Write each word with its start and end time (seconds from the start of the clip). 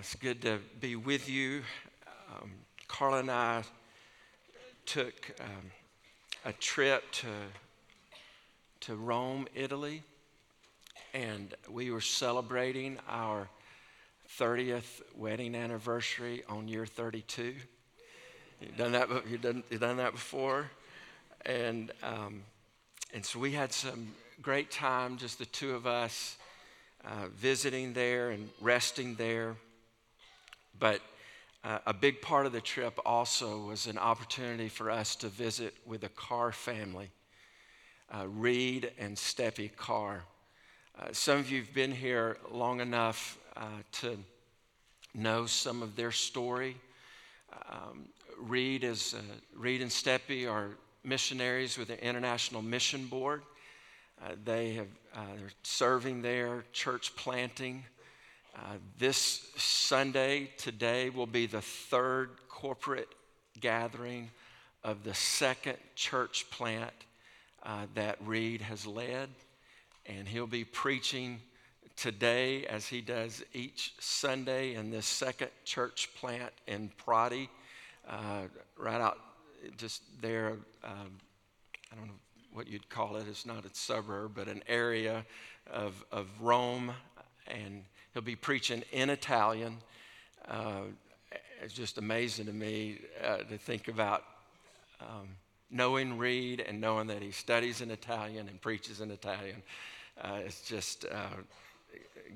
it's 0.00 0.14
good 0.14 0.40
to 0.40 0.58
be 0.80 0.96
with 0.96 1.28
you. 1.28 1.60
Um, 2.32 2.50
Carla 2.88 3.18
and 3.18 3.30
I 3.30 3.62
took 4.86 5.30
um, 5.38 5.70
a 6.46 6.54
trip 6.54 7.04
to, 7.12 7.26
to 8.80 8.96
Rome, 8.96 9.46
Italy, 9.54 10.02
and 11.12 11.54
we 11.68 11.90
were 11.90 12.00
celebrating 12.00 12.96
our 13.10 13.50
30th 14.38 15.02
wedding 15.14 15.54
anniversary 15.54 16.44
on 16.48 16.66
year 16.66 16.86
32. 16.86 17.56
You've 18.62 18.76
done 18.78 18.92
that, 18.92 19.10
you've 19.28 19.42
done, 19.42 19.62
you've 19.68 19.82
done 19.82 19.98
that 19.98 20.12
before? 20.12 20.70
And, 21.44 21.92
um, 22.02 22.42
and 23.12 23.22
so 23.22 23.38
we 23.38 23.52
had 23.52 23.70
some 23.70 24.14
great 24.40 24.70
time, 24.70 25.18
just 25.18 25.38
the 25.38 25.44
two 25.44 25.74
of 25.74 25.86
us, 25.86 26.38
uh, 27.04 27.26
visiting 27.36 27.92
there 27.92 28.30
and 28.30 28.48
resting 28.62 29.14
there. 29.16 29.56
But 30.80 31.02
uh, 31.62 31.78
a 31.86 31.92
big 31.92 32.22
part 32.22 32.46
of 32.46 32.52
the 32.52 32.60
trip 32.62 32.98
also 33.04 33.58
was 33.66 33.86
an 33.86 33.98
opportunity 33.98 34.68
for 34.68 34.90
us 34.90 35.14
to 35.16 35.28
visit 35.28 35.74
with 35.86 36.00
the 36.00 36.08
Carr 36.08 36.52
family, 36.52 37.10
uh, 38.10 38.26
Reed 38.26 38.90
and 38.98 39.14
Steppy 39.14 39.68
Carr. 39.76 40.24
Uh, 40.98 41.08
some 41.12 41.38
of 41.38 41.50
you 41.50 41.60
have 41.60 41.74
been 41.74 41.92
here 41.92 42.38
long 42.50 42.80
enough 42.80 43.38
uh, 43.56 43.66
to 43.92 44.18
know 45.14 45.44
some 45.44 45.82
of 45.82 45.96
their 45.96 46.10
story. 46.10 46.76
Um, 47.70 48.06
Reed, 48.38 48.82
is, 48.82 49.14
uh, 49.14 49.20
Reed 49.54 49.82
and 49.82 49.90
Steppy 49.90 50.50
are 50.50 50.70
missionaries 51.04 51.76
with 51.76 51.88
the 51.88 52.02
International 52.02 52.62
Mission 52.62 53.06
Board. 53.06 53.42
Uh, 54.22 54.30
they 54.44 54.72
have, 54.72 54.88
they're 55.14 55.50
serving 55.62 56.22
there, 56.22 56.64
church 56.72 57.14
planting. 57.16 57.84
Uh, 58.60 58.74
this 58.98 59.46
Sunday, 59.56 60.50
today, 60.58 61.08
will 61.08 61.26
be 61.26 61.46
the 61.46 61.62
third 61.62 62.28
corporate 62.50 63.08
gathering 63.58 64.30
of 64.84 65.02
the 65.02 65.14
second 65.14 65.78
church 65.94 66.44
plant 66.50 66.92
uh, 67.62 67.86
that 67.94 68.18
Reed 68.22 68.60
has 68.60 68.86
led. 68.86 69.30
And 70.04 70.28
he'll 70.28 70.46
be 70.46 70.64
preaching 70.64 71.40
today, 71.96 72.66
as 72.66 72.86
he 72.86 73.00
does 73.00 73.42
each 73.54 73.94
Sunday, 73.98 74.74
in 74.74 74.90
this 74.90 75.06
second 75.06 75.50
church 75.64 76.10
plant 76.14 76.52
in 76.66 76.90
Prati, 76.98 77.48
uh, 78.10 78.42
right 78.76 79.00
out 79.00 79.18
just 79.78 80.02
there. 80.20 80.58
Um, 80.84 81.12
I 81.90 81.96
don't 81.96 82.08
know 82.08 82.20
what 82.52 82.68
you'd 82.68 82.90
call 82.90 83.16
it, 83.16 83.24
it's 83.26 83.46
not 83.46 83.64
a 83.64 83.70
suburb, 83.72 84.32
but 84.34 84.48
an 84.48 84.62
area 84.68 85.24
of, 85.70 86.04
of 86.12 86.26
Rome. 86.40 86.92
And 87.46 87.84
He'll 88.12 88.22
be 88.22 88.36
preaching 88.36 88.82
in 88.92 89.08
Italian. 89.08 89.76
Uh, 90.48 90.82
it's 91.62 91.74
just 91.74 91.98
amazing 91.98 92.46
to 92.46 92.52
me 92.52 92.98
uh, 93.24 93.38
to 93.38 93.56
think 93.56 93.86
about 93.86 94.24
um, 95.00 95.28
knowing 95.70 96.18
Reed 96.18 96.60
and 96.60 96.80
knowing 96.80 97.06
that 97.06 97.22
he 97.22 97.30
studies 97.30 97.80
in 97.80 97.90
Italian 97.90 98.48
and 98.48 98.60
preaches 98.60 99.00
in 99.00 99.10
Italian. 99.10 99.62
Uh, 100.20 100.38
it's 100.44 100.62
just 100.62 101.04
uh, 101.04 101.36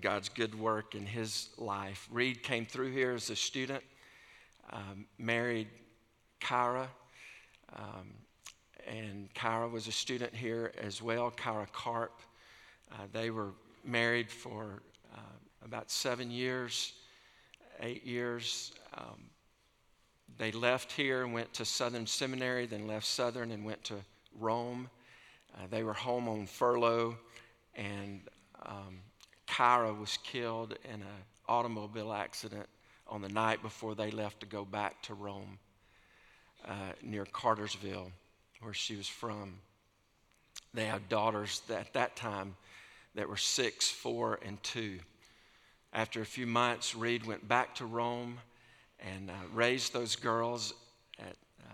God's 0.00 0.28
good 0.28 0.58
work 0.58 0.94
in 0.94 1.06
his 1.06 1.48
life. 1.58 2.08
Reed 2.12 2.42
came 2.42 2.66
through 2.66 2.92
here 2.92 3.12
as 3.12 3.30
a 3.30 3.36
student, 3.36 3.82
um, 4.72 5.06
married 5.18 5.68
Kyra. 6.40 6.86
Um, 7.74 8.12
and 8.86 9.32
Kyra 9.34 9.70
was 9.70 9.88
a 9.88 9.92
student 9.92 10.34
here 10.34 10.72
as 10.80 11.02
well, 11.02 11.32
Kyra 11.32 11.70
Karp. 11.72 12.20
Uh, 12.92 13.06
they 13.12 13.30
were 13.30 13.50
married 13.84 14.30
for 14.30 14.82
uh, 15.14 15.18
about 15.64 15.90
seven 15.90 16.30
years, 16.30 16.92
eight 17.80 18.04
years. 18.04 18.72
Um, 18.96 19.24
they 20.36 20.52
left 20.52 20.92
here 20.92 21.24
and 21.24 21.32
went 21.32 21.52
to 21.54 21.64
Southern 21.64 22.06
Seminary, 22.06 22.66
then 22.66 22.86
left 22.86 23.06
Southern 23.06 23.50
and 23.50 23.64
went 23.64 23.82
to 23.84 23.94
Rome. 24.38 24.88
Uh, 25.54 25.66
they 25.70 25.82
were 25.82 25.92
home 25.92 26.28
on 26.28 26.46
furlough, 26.46 27.16
and 27.76 28.20
um, 28.64 28.98
Kyra 29.46 29.98
was 29.98 30.18
killed 30.24 30.76
in 30.84 31.00
an 31.00 31.06
automobile 31.48 32.12
accident 32.12 32.66
on 33.06 33.22
the 33.22 33.28
night 33.28 33.62
before 33.62 33.94
they 33.94 34.10
left 34.10 34.40
to 34.40 34.46
go 34.46 34.64
back 34.64 35.00
to 35.02 35.14
Rome 35.14 35.58
uh, 36.66 36.92
near 37.02 37.24
Cartersville, 37.26 38.10
where 38.60 38.74
she 38.74 38.96
was 38.96 39.06
from. 39.06 39.58
They 40.72 40.86
had 40.86 41.08
daughters 41.08 41.62
at 41.70 41.92
that 41.92 42.16
time 42.16 42.56
that 43.14 43.28
were 43.28 43.36
six, 43.36 43.88
four, 43.88 44.40
and 44.44 44.60
two. 44.62 44.98
After 45.94 46.20
a 46.20 46.26
few 46.26 46.48
months, 46.48 46.96
Reed 46.96 47.24
went 47.24 47.46
back 47.46 47.76
to 47.76 47.86
Rome 47.86 48.38
and 48.98 49.30
uh, 49.30 49.34
raised 49.52 49.92
those 49.92 50.16
girls. 50.16 50.74
At, 51.20 51.36
uh, 51.62 51.72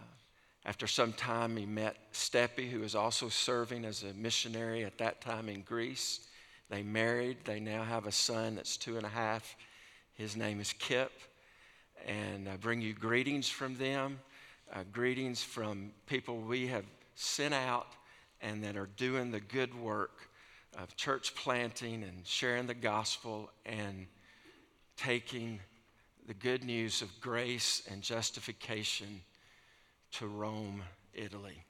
after 0.67 0.87
some 0.87 1.15
time, 1.15 1.57
he 1.57 1.65
met 1.65 1.97
Steppy, 2.13 2.69
who 2.69 2.81
was 2.81 2.95
also 2.95 3.31
serving 3.31 3.87
as 3.87 4.03
a 4.03 4.13
missionary 4.13 4.85
at 4.85 4.99
that 4.99 5.23
time 5.23 5.49
in 5.49 5.63
Greece. 5.63 6.29
They 6.69 6.83
married. 6.83 7.39
They 7.45 7.61
now 7.61 7.83
have 7.83 8.07
a 8.07 8.13
son 8.13 8.57
that's 8.57 8.77
two 8.77 8.99
and 8.99 9.07
a 9.07 9.11
half. 9.11 9.57
His 10.13 10.37
name 10.37 10.61
is 10.61 10.75
Kip. 10.75 11.13
And 12.07 12.47
I 12.47 12.57
bring 12.57 12.83
you 12.83 12.93
greetings 12.93 13.49
from 13.49 13.75
them, 13.77 14.21
uh, 14.71 14.83
greetings 14.93 15.43
from 15.43 15.93
people 16.07 16.37
we 16.37 16.67
have 16.67 16.85
sent 17.15 17.55
out 17.55 17.89
and 18.43 18.63
that 18.65 18.77
are 18.77 18.91
doing 18.99 19.31
the 19.31 19.41
good 19.41 19.75
work 19.75 20.30
of 20.79 20.97
church 20.97 21.35
planting 21.35 22.03
and 22.03 22.27
sharing 22.27 22.67
the 22.67 22.75
gospel 22.75 23.51
and 23.67 24.07
taking 24.97 25.61
the 26.27 26.35
good 26.35 26.65
news 26.65 27.03
of 27.03 27.21
grace 27.21 27.83
and 27.91 28.03
justification 28.03 29.23
to 30.13 30.27
Rome, 30.27 30.83
Italy. 31.15 31.65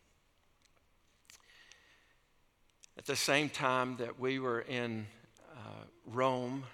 At 2.99 3.07
the 3.07 3.17
same 3.17 3.49
time 3.49 3.97
that 3.97 4.21
we 4.21 4.39
were 4.39 4.61
in 4.61 5.07
uh, 5.53 5.85
Rome, 6.07 6.65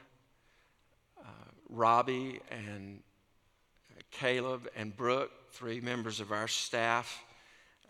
uh, 1.21 1.29
Robbie 1.69 2.41
and 2.51 3.01
Caleb 4.11 4.69
and 4.75 4.97
Brooke, 4.97 5.31
three 5.53 5.81
members 5.81 6.21
of 6.21 6.33
our 6.33 6.49
staff, 6.49 7.23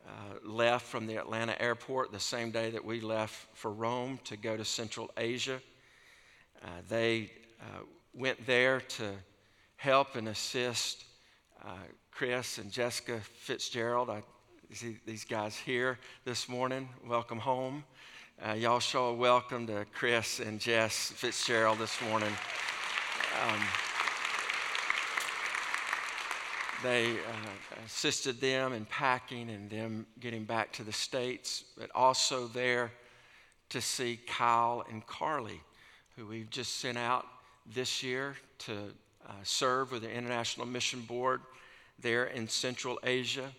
uh, 0.06 0.10
left 0.44 0.86
from 0.86 1.06
the 1.06 1.16
Atlanta 1.16 1.60
airport 1.60 2.12
the 2.12 2.20
same 2.20 2.50
day 2.50 2.70
that 2.70 2.84
we 2.84 3.00
left 3.00 3.34
for 3.54 3.72
Rome 3.72 4.20
to 4.24 4.36
go 4.36 4.56
to 4.56 4.64
Central 4.64 5.10
Asia. 5.16 5.60
Uh, 6.62 6.68
they 6.88 7.30
uh, 7.60 7.80
went 8.14 8.46
there 8.46 8.80
to 8.80 9.10
help 9.76 10.16
and 10.16 10.28
assist 10.28 11.04
uh, 11.64 11.70
Chris 12.10 12.58
and 12.58 12.70
Jessica 12.70 13.20
Fitzgerald. 13.20 14.08
I 14.08 14.22
see 14.72 14.96
these 15.06 15.24
guys 15.24 15.56
here 15.56 15.98
this 16.24 16.48
morning. 16.48 16.88
Welcome 17.06 17.38
home. 17.38 17.84
Uh, 18.46 18.52
y'all 18.52 18.80
show 18.80 19.06
a 19.06 19.14
welcome 19.14 19.66
to 19.66 19.86
Chris 19.94 20.40
and 20.40 20.60
Jess 20.60 21.12
Fitzgerald 21.16 21.78
this 21.78 22.00
morning. 22.02 22.32
Um, 23.42 23.60
they 26.82 27.12
uh, 27.12 27.84
assisted 27.86 28.40
them 28.40 28.72
in 28.72 28.84
packing 28.86 29.50
and 29.50 29.70
them 29.70 30.06
getting 30.20 30.44
back 30.44 30.72
to 30.72 30.84
the 30.84 30.92
States, 30.92 31.64
but 31.78 31.90
also 31.94 32.46
there 32.48 32.92
to 33.70 33.80
see 33.80 34.18
Kyle 34.26 34.84
and 34.90 35.06
Carly, 35.06 35.60
who 36.16 36.26
we've 36.26 36.50
just 36.50 36.76
sent 36.76 36.98
out 36.98 37.26
this 37.74 38.02
year 38.02 38.36
to 38.58 38.72
uh, 39.26 39.32
serve 39.42 39.92
with 39.92 40.02
the 40.02 40.10
International 40.10 40.66
Mission 40.66 41.00
Board 41.02 41.40
there 41.98 42.26
in 42.26 42.48
Central 42.48 42.98
Asia. 43.02 43.50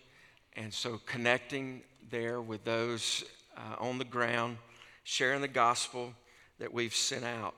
And 0.56 0.72
so 0.72 1.00
connecting 1.06 1.82
there 2.10 2.40
with 2.40 2.64
those 2.64 3.24
uh, 3.56 3.76
on 3.78 3.98
the 3.98 4.04
ground, 4.04 4.56
sharing 5.04 5.40
the 5.40 5.48
gospel 5.48 6.12
that 6.58 6.72
we've 6.72 6.94
sent 6.94 7.24
out. 7.24 7.54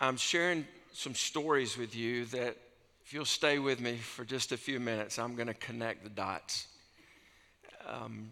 I'm 0.00 0.16
sharing 0.16 0.66
some 0.92 1.14
stories 1.14 1.78
with 1.78 1.94
you 1.94 2.24
that 2.26 2.56
if 3.12 3.16
you'll 3.16 3.26
stay 3.26 3.58
with 3.58 3.78
me 3.78 3.96
for 3.96 4.24
just 4.24 4.52
a 4.52 4.56
few 4.56 4.80
minutes, 4.80 5.18
I'm 5.18 5.34
going 5.34 5.48
to 5.48 5.52
connect 5.52 6.02
the 6.02 6.08
dots. 6.08 6.66
Um, 7.86 8.30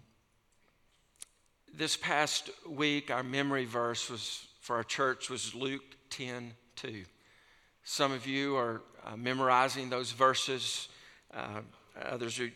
this 1.77 1.99
past 1.99 2.49
week, 2.67 3.11
our 3.11 3.23
memory 3.23 3.67
verse 3.67 4.09
was 4.09 4.47
for 4.63 4.77
our 4.77 4.83
church 4.83 5.29
was 5.29 5.55
Luke 5.55 5.83
10 6.09 6.55
2. 6.77 7.05
Some 7.85 8.11
of 8.11 8.27
you 8.27 8.57
are 8.57 8.81
uh, 9.05 9.19
memorizing 9.19 9.91
those 9.91 10.13
verses. 10.13 10.89
Uh, 11.35 11.61
others 12.03 12.41
are 12.41 12.51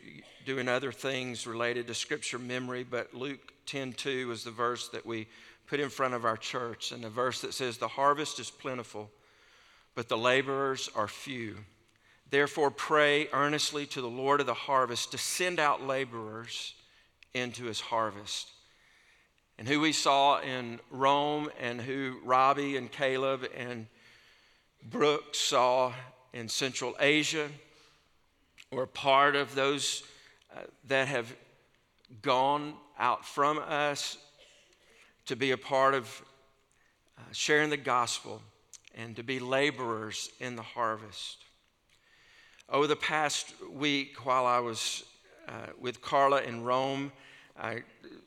doing 0.46 0.66
other 0.66 0.92
things 0.92 1.46
related 1.46 1.86
to 1.88 1.94
scripture 1.94 2.38
memory, 2.38 2.84
but 2.84 3.12
Luke 3.12 3.52
10 3.66 3.92
2 3.92 4.30
is 4.32 4.44
the 4.44 4.50
verse 4.50 4.88
that 4.88 5.04
we 5.04 5.28
put 5.66 5.78
in 5.78 5.90
front 5.90 6.14
of 6.14 6.24
our 6.24 6.38
church, 6.38 6.90
and 6.90 7.04
the 7.04 7.10
verse 7.10 7.42
that 7.42 7.52
says, 7.52 7.76
The 7.76 7.86
harvest 7.86 8.40
is 8.40 8.50
plentiful, 8.50 9.10
but 9.94 10.08
the 10.08 10.16
laborers 10.16 10.88
are 10.96 11.06
few. 11.06 11.58
Therefore, 12.30 12.70
pray 12.70 13.28
earnestly 13.32 13.86
to 13.86 14.00
the 14.00 14.08
Lord 14.08 14.40
of 14.40 14.46
the 14.46 14.54
harvest 14.54 15.12
to 15.12 15.18
send 15.18 15.60
out 15.60 15.86
laborers 15.86 16.74
into 17.32 17.64
his 17.64 17.80
harvest. 17.80 18.50
And 19.58 19.68
who 19.68 19.80
we 19.80 19.92
saw 19.92 20.40
in 20.40 20.80
Rome, 20.90 21.50
and 21.60 21.80
who 21.80 22.18
Robbie 22.24 22.76
and 22.76 22.90
Caleb 22.90 23.46
and 23.56 23.86
Brooke 24.82 25.34
saw 25.34 25.92
in 26.32 26.48
Central 26.48 26.96
Asia. 26.98 27.48
We're 28.72 28.86
part 28.86 29.36
of 29.36 29.54
those 29.54 30.02
uh, 30.54 30.60
that 30.88 31.06
have 31.08 31.32
gone 32.22 32.74
out 32.98 33.24
from 33.24 33.58
us 33.58 34.18
to 35.26 35.36
be 35.36 35.52
a 35.52 35.56
part 35.56 35.94
of 35.94 36.22
uh, 37.16 37.22
sharing 37.32 37.70
the 37.70 37.76
gospel 37.76 38.42
and 38.96 39.16
to 39.16 39.22
be 39.22 39.38
laborers 39.38 40.30
in 40.40 40.56
the 40.56 40.62
harvest. 40.62 41.44
Over 42.70 42.86
the 42.86 42.96
past 42.96 43.52
week, 43.70 44.24
while 44.24 44.46
I 44.46 44.58
was 44.58 45.04
uh, 45.46 45.66
with 45.78 46.00
Carla 46.00 46.40
in 46.40 46.64
Rome, 46.64 47.12
I 47.60 47.82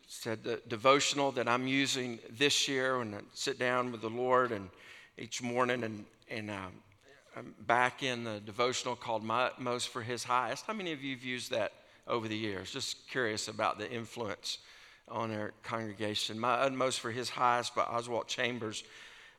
said 0.05 0.43
the 0.43 0.61
devotional 0.67 1.31
that 1.31 1.47
I'm 1.47 1.67
using 1.67 2.19
this 2.29 2.67
year 2.67 2.99
when 2.99 3.15
I 3.15 3.21
sit 3.33 3.57
down 3.57 3.91
with 3.91 4.01
the 4.01 4.11
Lord 4.11 4.51
and 4.51 4.69
each 5.17 5.41
morning 5.41 5.83
and, 5.83 6.05
and 6.29 6.51
uh, 6.51 6.67
I'm 7.35 7.55
back 7.61 8.03
in 8.03 8.23
the 8.23 8.39
devotional 8.39 8.95
called 8.95 9.23
My 9.23 9.45
Utmost 9.45 9.89
for 9.89 10.03
His 10.03 10.23
Highest. 10.23 10.65
How 10.67 10.73
many 10.73 10.91
of 10.91 11.01
you 11.01 11.15
have 11.15 11.25
used 11.25 11.49
that 11.49 11.73
over 12.07 12.27
the 12.27 12.37
years? 12.37 12.71
Just 12.71 13.09
curious 13.09 13.47
about 13.47 13.79
the 13.79 13.91
influence 13.91 14.59
on 15.07 15.33
our 15.33 15.51
congregation. 15.63 16.39
My 16.39 16.53
Utmost 16.53 16.99
for 16.99 17.09
His 17.09 17.29
Highest 17.29 17.73
by 17.73 17.81
Oswald 17.81 18.27
Chambers. 18.27 18.83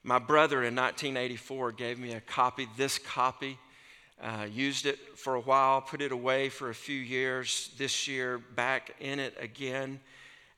My 0.02 0.18
brother 0.18 0.64
in 0.64 0.74
1984 0.74 1.72
gave 1.72 2.00
me 2.00 2.14
a 2.14 2.20
copy, 2.20 2.66
this 2.76 2.98
copy. 2.98 3.58
Uh, 4.20 4.46
used 4.52 4.84
it 4.84 4.98
for 5.16 5.36
a 5.36 5.40
while, 5.40 5.80
put 5.80 6.02
it 6.02 6.10
away 6.10 6.48
for 6.48 6.70
a 6.70 6.74
few 6.74 6.98
years. 6.98 7.70
This 7.78 8.08
year, 8.08 8.38
back 8.38 8.96
in 9.00 9.20
it 9.20 9.36
again. 9.40 10.00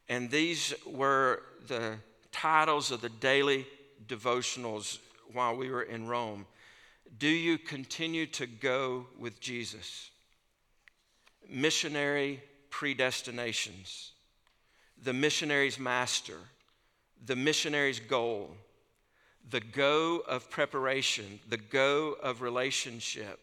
And 0.09 0.31
these 0.31 0.73
were 0.87 1.43
the 1.67 1.97
titles 2.33 2.91
of 2.91 3.01
the 3.01 3.09
daily 3.09 3.67
devotionals 4.07 4.99
while 5.33 5.57
we 5.57 5.71
were 5.71 5.83
in 5.83 6.09
Rome. 6.09 6.47
Do 7.19 7.29
you 7.29 7.59
continue 7.59 8.27
to 8.27 8.47
go 8.47 9.07
with 9.19 9.41
Jesus? 9.41 10.11
Missionary 11.49 12.43
predestinations, 12.71 14.13
the 15.03 15.13
missionary's 15.13 15.79
master, 15.79 16.39
the 17.27 17.37
missionary's 17.37 18.01
goal, 18.01 18.57
the 19.51 19.61
go 19.61 20.23
of 20.29 20.49
preparation, 20.51 21.41
the 21.49 21.57
go 21.57 22.17
of 22.23 22.41
relationship, 22.41 23.41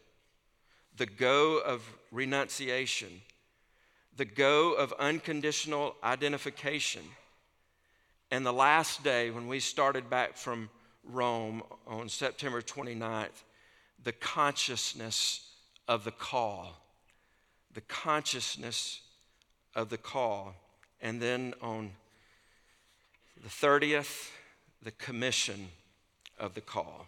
the 0.98 1.06
go 1.06 1.58
of 1.58 1.82
renunciation, 2.10 3.22
the 4.16 4.24
go 4.24 4.74
of 4.74 4.92
unconditional 4.98 5.94
identification. 6.02 7.02
And 8.30 8.44
the 8.44 8.52
last 8.52 9.02
day, 9.04 9.30
when 9.30 9.46
we 9.46 9.60
started 9.60 10.10
back 10.10 10.36
from 10.36 10.68
Rome 11.04 11.62
on 11.86 12.08
September 12.08 12.60
29th, 12.60 13.44
the 14.02 14.12
consciousness 14.12 15.48
of 15.86 16.04
the 16.04 16.10
call. 16.10 16.76
The 17.72 17.80
consciousness 17.82 19.00
of 19.74 19.88
the 19.88 19.98
call. 19.98 20.54
And 21.00 21.22
then 21.22 21.54
on 21.62 21.92
the 23.40 23.48
30th, 23.48 24.30
the 24.82 24.90
commission 24.90 25.68
of 26.38 26.54
the 26.54 26.60
call. 26.60 27.06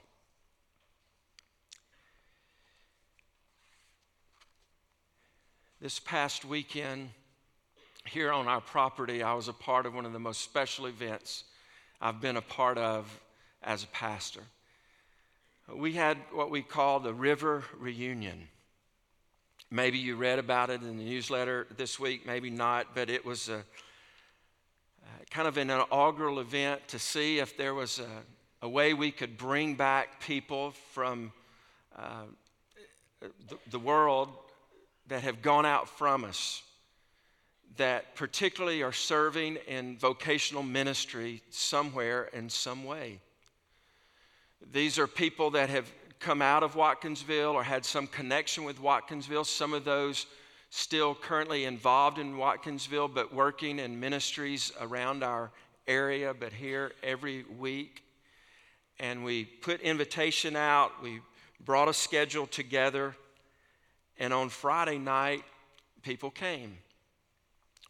This 5.83 5.99
past 5.99 6.45
weekend, 6.45 7.09
here 8.05 8.31
on 8.31 8.47
our 8.49 8.61
property, 8.61 9.23
I 9.23 9.33
was 9.33 9.49
a 9.49 9.55
part 9.55 9.87
of 9.87 9.95
one 9.95 10.05
of 10.05 10.13
the 10.13 10.19
most 10.19 10.43
special 10.43 10.85
events 10.85 11.45
I've 12.03 12.21
been 12.21 12.37
a 12.37 12.43
part 12.43 12.77
of 12.77 13.19
as 13.63 13.85
a 13.85 13.87
pastor. 13.87 14.43
We 15.75 15.95
had 15.95 16.19
what 16.33 16.51
we 16.51 16.61
call 16.61 17.01
the 17.01 17.15
River 17.15 17.65
Reunion. 17.79 18.49
Maybe 19.71 19.97
you 19.97 20.17
read 20.17 20.39
about 20.39 20.69
it 20.69 20.83
in 20.83 20.99
the 20.99 21.03
newsletter 21.03 21.67
this 21.75 21.99
week, 21.99 22.27
maybe 22.27 22.51
not, 22.51 22.95
but 22.95 23.09
it 23.09 23.25
was 23.25 23.49
a, 23.49 23.65
kind 25.31 25.49
of 25.49 25.57
an 25.57 25.71
inaugural 25.71 26.41
event 26.41 26.87
to 26.89 26.99
see 26.99 27.39
if 27.39 27.57
there 27.57 27.73
was 27.73 28.01
a, 28.01 28.67
a 28.67 28.69
way 28.69 28.93
we 28.93 29.11
could 29.11 29.39
bring 29.39 29.77
back 29.77 30.21
people 30.21 30.73
from 30.93 31.33
uh, 31.99 32.25
the, 33.23 33.57
the 33.71 33.79
world 33.79 34.29
that 35.11 35.23
have 35.23 35.43
gone 35.43 35.67
out 35.67 35.89
from 35.89 36.25
us 36.25 36.63
that 37.77 38.15
particularly 38.15 38.83
are 38.83 38.93
serving 38.93 39.57
in 39.67 39.99
vocational 39.99 40.63
ministry 40.63 41.43
somewhere 41.51 42.29
in 42.33 42.49
some 42.49 42.85
way. 42.85 43.19
These 44.73 45.01
are 45.01 45.09
people 45.09 45.51
that 45.51 45.69
have 45.69 45.91
come 46.21 46.41
out 46.41 46.63
of 46.63 46.75
Watkinsville 46.75 47.55
or 47.55 47.65
had 47.65 47.85
some 47.85 48.07
connection 48.07 48.63
with 48.63 48.81
Watkinsville. 48.81 49.45
Some 49.45 49.73
of 49.73 49.85
those 49.85 50.27
still 50.71 51.17
currently 51.17 51.65
involved 51.65 52.19
in 52.19 52.37
Watkinsville, 52.37 53.13
but 53.13 53.35
working 53.35 53.81
in 53.81 53.99
ministries 53.99 54.71
around 54.81 55.25
our 55.25 55.51
area, 55.89 56.33
but 56.39 56.53
here 56.53 56.93
every 57.03 57.45
week. 57.59 58.05
And 59.01 59.25
we 59.25 59.45
put 59.45 59.81
invitation 59.81 60.55
out, 60.55 61.03
we 61.03 61.21
brought 61.65 61.89
a 61.89 61.95
schedule 61.95 62.47
together 62.47 63.17
and 64.21 64.35
on 64.35 64.51
Friday 64.51 64.99
night, 64.99 65.43
people 66.03 66.31
came. 66.31 66.77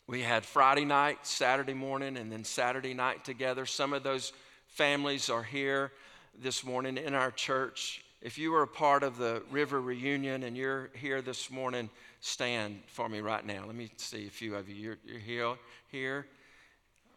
We 0.06 0.22
had 0.22 0.46
Friday 0.46 0.84
night, 0.84 1.26
Saturday 1.26 1.74
morning, 1.74 2.16
and 2.16 2.32
then 2.32 2.44
Saturday 2.44 2.94
night 2.94 3.24
together. 3.24 3.66
Some 3.66 3.92
of 3.92 4.04
those 4.04 4.32
families 4.68 5.28
are 5.28 5.42
here 5.42 5.92
this 6.40 6.64
morning 6.64 6.96
in 6.96 7.14
our 7.14 7.32
church. 7.32 8.04
If 8.22 8.38
you 8.38 8.52
were 8.52 8.62
a 8.62 8.68
part 8.68 9.02
of 9.02 9.18
the 9.18 9.42
River 9.50 9.80
Reunion 9.80 10.44
and 10.44 10.56
you're 10.56 10.90
here 10.94 11.20
this 11.20 11.50
morning, 11.50 11.90
stand 12.20 12.80
for 12.86 13.08
me 13.08 13.20
right 13.20 13.44
now. 13.44 13.64
Let 13.66 13.74
me 13.74 13.90
see 13.96 14.26
a 14.26 14.30
few 14.30 14.54
of 14.54 14.68
you. 14.68 14.74
You're, 14.74 14.98
you're 15.04 15.18
here, 15.18 15.54
here. 15.90 16.26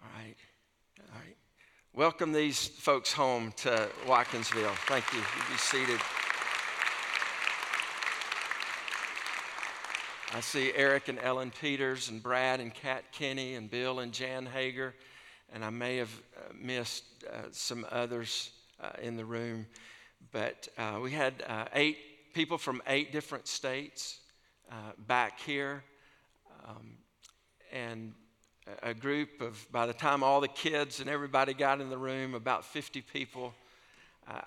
All 0.01 0.09
right. 0.17 0.35
All 0.99 1.19
right. 1.19 1.35
Welcome 1.93 2.31
these 2.31 2.67
folks 2.67 3.13
home 3.13 3.53
to 3.57 3.89
Watkinsville. 4.07 4.75
Thank 4.87 5.11
you. 5.13 5.19
You 5.19 5.51
be 5.51 5.57
seated. 5.57 5.99
I 10.35 10.39
see 10.39 10.71
Eric 10.75 11.09
and 11.09 11.19
Ellen 11.19 11.51
Peters 11.61 12.09
and 12.09 12.21
Brad 12.21 12.59
and 12.59 12.73
Kat 12.73 13.03
Kinney 13.11 13.53
and 13.53 13.69
Bill 13.69 13.99
and 13.99 14.11
Jan 14.11 14.47
Hager, 14.47 14.95
and 15.53 15.63
I 15.63 15.69
may 15.69 15.97
have 15.97 16.09
uh, 16.35 16.53
missed 16.59 17.03
uh, 17.31 17.49
some 17.51 17.85
others 17.91 18.49
uh, 18.81 18.89
in 18.99 19.15
the 19.15 19.25
room. 19.25 19.67
But 20.31 20.67
uh, 20.75 20.97
we 21.03 21.11
had 21.11 21.43
uh, 21.47 21.65
eight 21.75 21.99
people 22.33 22.57
from 22.57 22.81
eight 22.87 23.11
different 23.11 23.47
states 23.47 24.21
uh, 24.71 24.93
back 25.07 25.39
here, 25.39 25.83
um, 26.67 26.97
and 27.71 28.13
a 28.81 28.95
group 28.95 29.39
of, 29.39 29.71
by 29.71 29.85
the 29.85 29.93
time 29.93 30.23
all 30.23 30.41
the 30.41 30.47
kids 30.47 30.99
and 30.99 31.11
everybody 31.11 31.53
got 31.53 31.79
in 31.79 31.91
the 31.91 31.97
room, 31.97 32.33
about 32.33 32.65
50 32.65 33.01
people. 33.01 33.53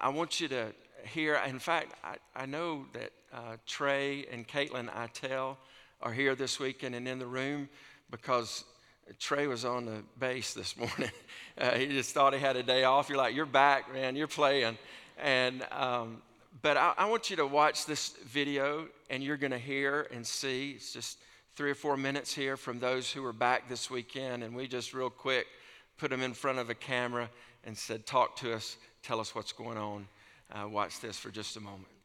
I 0.00 0.08
want 0.08 0.40
you 0.40 0.48
to 0.48 0.72
hear, 1.04 1.36
in 1.46 1.60
fact, 1.60 1.94
I, 2.02 2.16
I 2.34 2.46
know 2.46 2.86
that 2.92 3.12
Trey 3.66 4.26
and 4.32 4.48
Caitlin 4.48 4.90
Itel 4.92 5.58
are 6.00 6.12
here 6.12 6.34
this 6.34 6.58
weekend 6.60 6.94
and 6.94 7.08
in 7.08 7.18
the 7.18 7.26
room 7.26 7.68
because 8.10 8.64
Trey 9.18 9.46
was 9.46 9.64
on 9.64 9.86
the 9.86 10.02
bass 10.18 10.54
this 10.54 10.76
morning. 10.76 11.10
Uh, 11.58 11.70
he 11.70 11.86
just 11.86 12.12
thought 12.12 12.34
he 12.34 12.38
had 12.38 12.54
a 12.54 12.62
day 12.62 12.84
off. 12.84 13.08
You're 13.08 13.16
like, 13.16 13.34
you're 13.34 13.46
back, 13.46 13.90
man. 13.90 14.14
You're 14.14 14.26
playing. 14.26 14.76
And 15.16 15.66
um, 15.72 16.20
but 16.60 16.76
I, 16.76 16.92
I, 16.98 17.06
want 17.06 17.30
you 17.30 17.36
to 17.36 17.46
watch 17.46 17.86
this 17.86 18.10
video, 18.26 18.88
and 19.08 19.22
you're 19.22 19.38
going 19.38 19.52
to 19.52 19.58
hear 19.58 20.06
and 20.12 20.26
see. 20.26 20.72
It's 20.72 20.92
just 20.92 21.18
three 21.54 21.70
or 21.70 21.74
four 21.74 21.96
minutes 21.96 22.34
here 22.34 22.58
from 22.58 22.78
those 22.78 23.10
who 23.10 23.22
were 23.22 23.32
back 23.32 23.70
this 23.70 23.90
weekend, 23.90 24.44
and 24.44 24.54
we 24.54 24.68
just 24.68 24.92
real 24.92 25.08
quick 25.08 25.46
put 25.96 26.10
them 26.10 26.20
in 26.20 26.34
front 26.34 26.58
of 26.58 26.68
a 26.68 26.74
camera 26.74 27.30
and 27.64 27.76
said, 27.76 28.04
"Talk 28.04 28.36
to 28.36 28.52
us. 28.52 28.76
Tell 29.02 29.18
us 29.18 29.34
what's 29.34 29.52
going 29.52 29.78
on." 29.78 30.08
Uh, 30.52 30.68
watch 30.68 31.00
this 31.00 31.18
for 31.18 31.30
just 31.30 31.56
a 31.56 31.60
moment. 31.60 31.95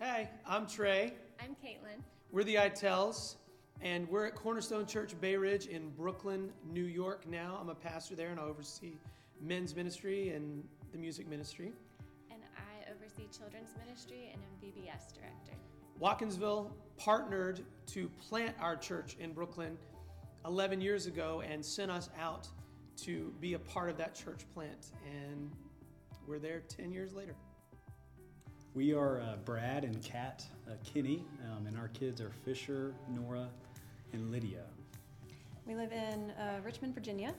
Hey, 0.00 0.30
I'm 0.46 0.68
Trey. 0.68 1.12
I'm 1.42 1.56
Caitlin. 1.56 2.00
We're 2.30 2.44
the 2.44 2.54
Itels, 2.54 3.34
and 3.80 4.08
we're 4.08 4.26
at 4.26 4.36
Cornerstone 4.36 4.86
Church 4.86 5.20
Bay 5.20 5.34
Ridge 5.34 5.66
in 5.66 5.90
Brooklyn, 5.90 6.52
New 6.70 6.84
York 6.84 7.26
now. 7.28 7.58
I'm 7.60 7.68
a 7.68 7.74
pastor 7.74 8.14
there, 8.14 8.28
and 8.28 8.38
I 8.38 8.44
oversee 8.44 8.92
men's 9.40 9.74
ministry 9.74 10.30
and 10.30 10.62
the 10.92 10.98
music 10.98 11.28
ministry. 11.28 11.72
And 12.30 12.40
I 12.56 12.92
oversee 12.92 13.26
children's 13.36 13.70
ministry 13.84 14.32
and 14.32 14.40
am 14.40 14.70
VBS 14.70 15.14
director. 15.14 15.56
Watkinsville 16.00 16.70
partnered 16.96 17.64
to 17.86 18.08
plant 18.28 18.54
our 18.60 18.76
church 18.76 19.16
in 19.18 19.32
Brooklyn 19.32 19.76
11 20.46 20.80
years 20.80 21.06
ago 21.06 21.42
and 21.44 21.64
sent 21.64 21.90
us 21.90 22.08
out 22.16 22.46
to 22.98 23.34
be 23.40 23.54
a 23.54 23.58
part 23.58 23.90
of 23.90 23.96
that 23.96 24.14
church 24.14 24.44
plant. 24.54 24.92
And 25.04 25.50
we're 26.28 26.38
there 26.38 26.62
10 26.68 26.92
years 26.92 27.14
later. 27.14 27.34
We 28.78 28.94
are 28.94 29.20
uh, 29.20 29.34
Brad 29.44 29.82
and 29.82 30.00
Kat 30.04 30.44
uh, 30.68 30.74
Kinney, 30.84 31.24
um, 31.50 31.66
and 31.66 31.76
our 31.76 31.88
kids 31.88 32.20
are 32.20 32.30
Fisher, 32.44 32.94
Nora, 33.08 33.48
and 34.12 34.30
Lydia. 34.30 34.62
We 35.66 35.74
live 35.74 35.90
in 35.90 36.30
uh, 36.30 36.60
Richmond, 36.62 36.94
Virginia, 36.94 37.34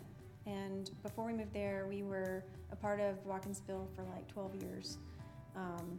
And 0.45 0.91
before 1.01 1.25
we 1.25 1.31
moved 1.31 1.53
there, 1.53 1.85
we 1.87 2.03
were 2.03 2.43
a 2.73 2.75
part 2.75 2.99
of 2.99 3.25
Watkinsville 3.25 3.87
for 3.95 4.03
like 4.13 4.27
12 4.27 4.63
years. 4.63 4.97
Um, 5.55 5.97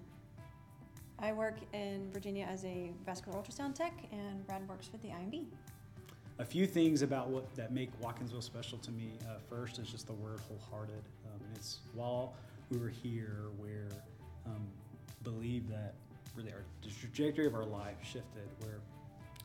I 1.19 1.33
work 1.33 1.57
in 1.73 2.11
Virginia 2.13 2.47
as 2.47 2.67
a 2.67 2.93
vascular 3.07 3.39
ultrasound 3.39 3.75
tech, 3.75 3.95
and 4.13 4.47
Brad 4.47 4.69
works 4.69 4.89
for 4.89 4.99
the 4.99 5.09
IMB. 5.09 5.47
A 6.39 6.45
few 6.45 6.67
things 6.67 7.01
about 7.01 7.31
what 7.31 7.57
that 7.57 7.73
make 7.73 7.99
Watkinsville 8.03 8.43
special 8.43 8.77
to 8.77 8.91
me. 8.91 9.13
Uh, 9.27 9.39
first 9.49 9.79
is 9.79 9.89
just 9.89 10.07
the 10.07 10.13
word 10.13 10.39
wholehearted, 10.47 11.03
um, 11.25 11.41
and 11.43 11.57
it's 11.57 11.79
while 11.95 12.35
we 12.69 12.77
were 12.77 12.91
here, 12.91 13.47
where 13.57 13.89
um, 14.45 14.67
believe 15.23 15.69
that 15.69 15.95
really 16.35 16.53
our 16.53 16.65
the 16.83 16.91
trajectory 16.91 17.47
of 17.47 17.55
our 17.55 17.65
life 17.65 17.97
shifted, 18.03 18.49
where 18.61 18.81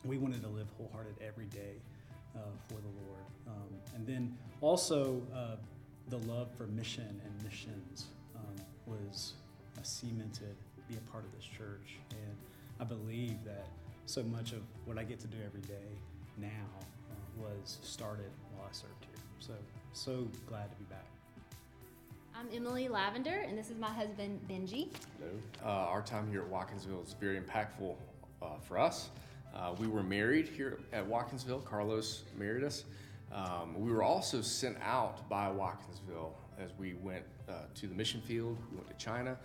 we 0.03 0.17
wanted 0.17 0.41
to 0.41 0.47
live 0.49 0.67
wholehearted 0.77 1.15
every 1.25 1.45
day 1.45 1.75
uh, 2.35 2.39
for 2.67 2.75
the 2.75 2.93
Lord, 3.05 3.25
um, 3.47 3.73
and 3.95 4.05
then 4.05 4.37
also 4.61 5.21
uh, 5.33 5.55
the 6.09 6.17
love 6.31 6.49
for 6.57 6.67
mission 6.67 7.21
and 7.23 7.43
missions 7.43 8.05
um, 8.35 8.55
was 8.85 9.33
uh, 9.77 9.83
cemented, 9.83 10.55
to 10.75 10.81
be 10.87 10.95
a 10.95 11.11
part 11.11 11.23
of 11.25 11.31
this 11.35 11.45
church, 11.45 11.97
and 12.11 12.35
I 12.79 12.83
believe 12.83 13.43
that 13.45 13.67
so 14.05 14.23
much 14.23 14.51
of 14.51 14.61
what 14.85 14.97
I 14.97 15.03
get 15.03 15.19
to 15.21 15.27
do 15.27 15.37
every 15.45 15.61
day 15.61 15.97
now 16.37 16.47
uh, 16.79 17.15
was 17.37 17.79
started 17.81 18.29
while 18.53 18.67
I 18.69 18.73
served 18.73 19.05
here. 19.05 19.23
So, 19.39 19.53
so 19.93 20.27
glad 20.47 20.69
to 20.71 20.77
be 20.77 20.85
back. 20.85 21.07
I'm 22.37 22.47
Emily 22.53 22.89
Lavender, 22.89 23.45
and 23.47 23.57
this 23.57 23.69
is 23.69 23.77
my 23.77 23.87
husband, 23.87 24.41
Benji. 24.49 24.89
Uh, 25.63 25.69
our 25.69 26.01
time 26.01 26.29
here 26.29 26.41
at 26.41 26.51
Watkinsville 26.51 27.07
is 27.07 27.13
very 27.13 27.39
impactful 27.39 27.95
uh, 28.41 28.45
for 28.61 28.77
us. 28.77 29.09
Uh, 29.55 29.73
we 29.79 29.87
were 29.87 30.03
married 30.03 30.49
here 30.49 30.79
at 30.91 31.07
Watkinsville. 31.07 31.63
Carlos 31.63 32.23
married 32.37 32.65
us. 32.65 32.83
Um, 33.31 33.79
we 33.79 33.89
were 33.89 34.03
also 34.03 34.41
sent 34.41 34.75
out 34.83 35.29
by 35.29 35.45
Watkinsville 35.45 36.33
as 36.59 36.71
we 36.77 36.95
went 36.95 37.23
uh, 37.47 37.53
to 37.75 37.87
the 37.87 37.95
mission 37.95 38.19
field. 38.19 38.57
We 38.69 38.79
went 38.79 38.89
to 38.89 39.05
China 39.05 39.37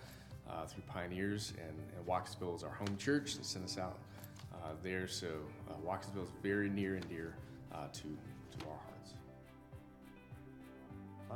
uh, 0.49 0.65
through 0.65 0.83
Pioneers, 0.87 1.53
and, 1.65 1.77
and 1.95 2.05
Watkinsville 2.05 2.57
is 2.57 2.63
our 2.63 2.75
home 2.75 2.97
church. 2.97 3.37
They 3.37 3.43
sent 3.43 3.63
us 3.63 3.77
out 3.77 3.99
uh, 4.53 4.73
there. 4.83 5.07
So 5.07 5.27
Watkinsville 5.85 6.23
is 6.23 6.31
very 6.43 6.69
near 6.69 6.95
and 6.95 7.07
dear 7.07 7.35
to, 7.71 8.01
to 8.01 8.65
our 8.65 8.75
hearts. 8.75 8.90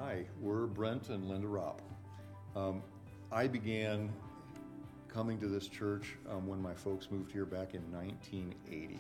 Hi, 0.02 0.26
we're 0.42 0.66
Brent 0.66 1.08
and 1.08 1.30
Linda 1.30 1.48
Ropp. 1.48 1.80
Um, 2.54 2.84
I 3.32 3.48
began 3.48 4.12
coming 5.08 5.40
to 5.40 5.48
this 5.48 5.70
church 5.70 6.18
um, 6.30 6.48
when 6.48 6.62
my 6.62 6.74
folks 6.74 7.08
moved 7.10 7.32
here 7.32 7.46
back 7.46 7.74
in 7.76 7.82
1980. 7.94 9.00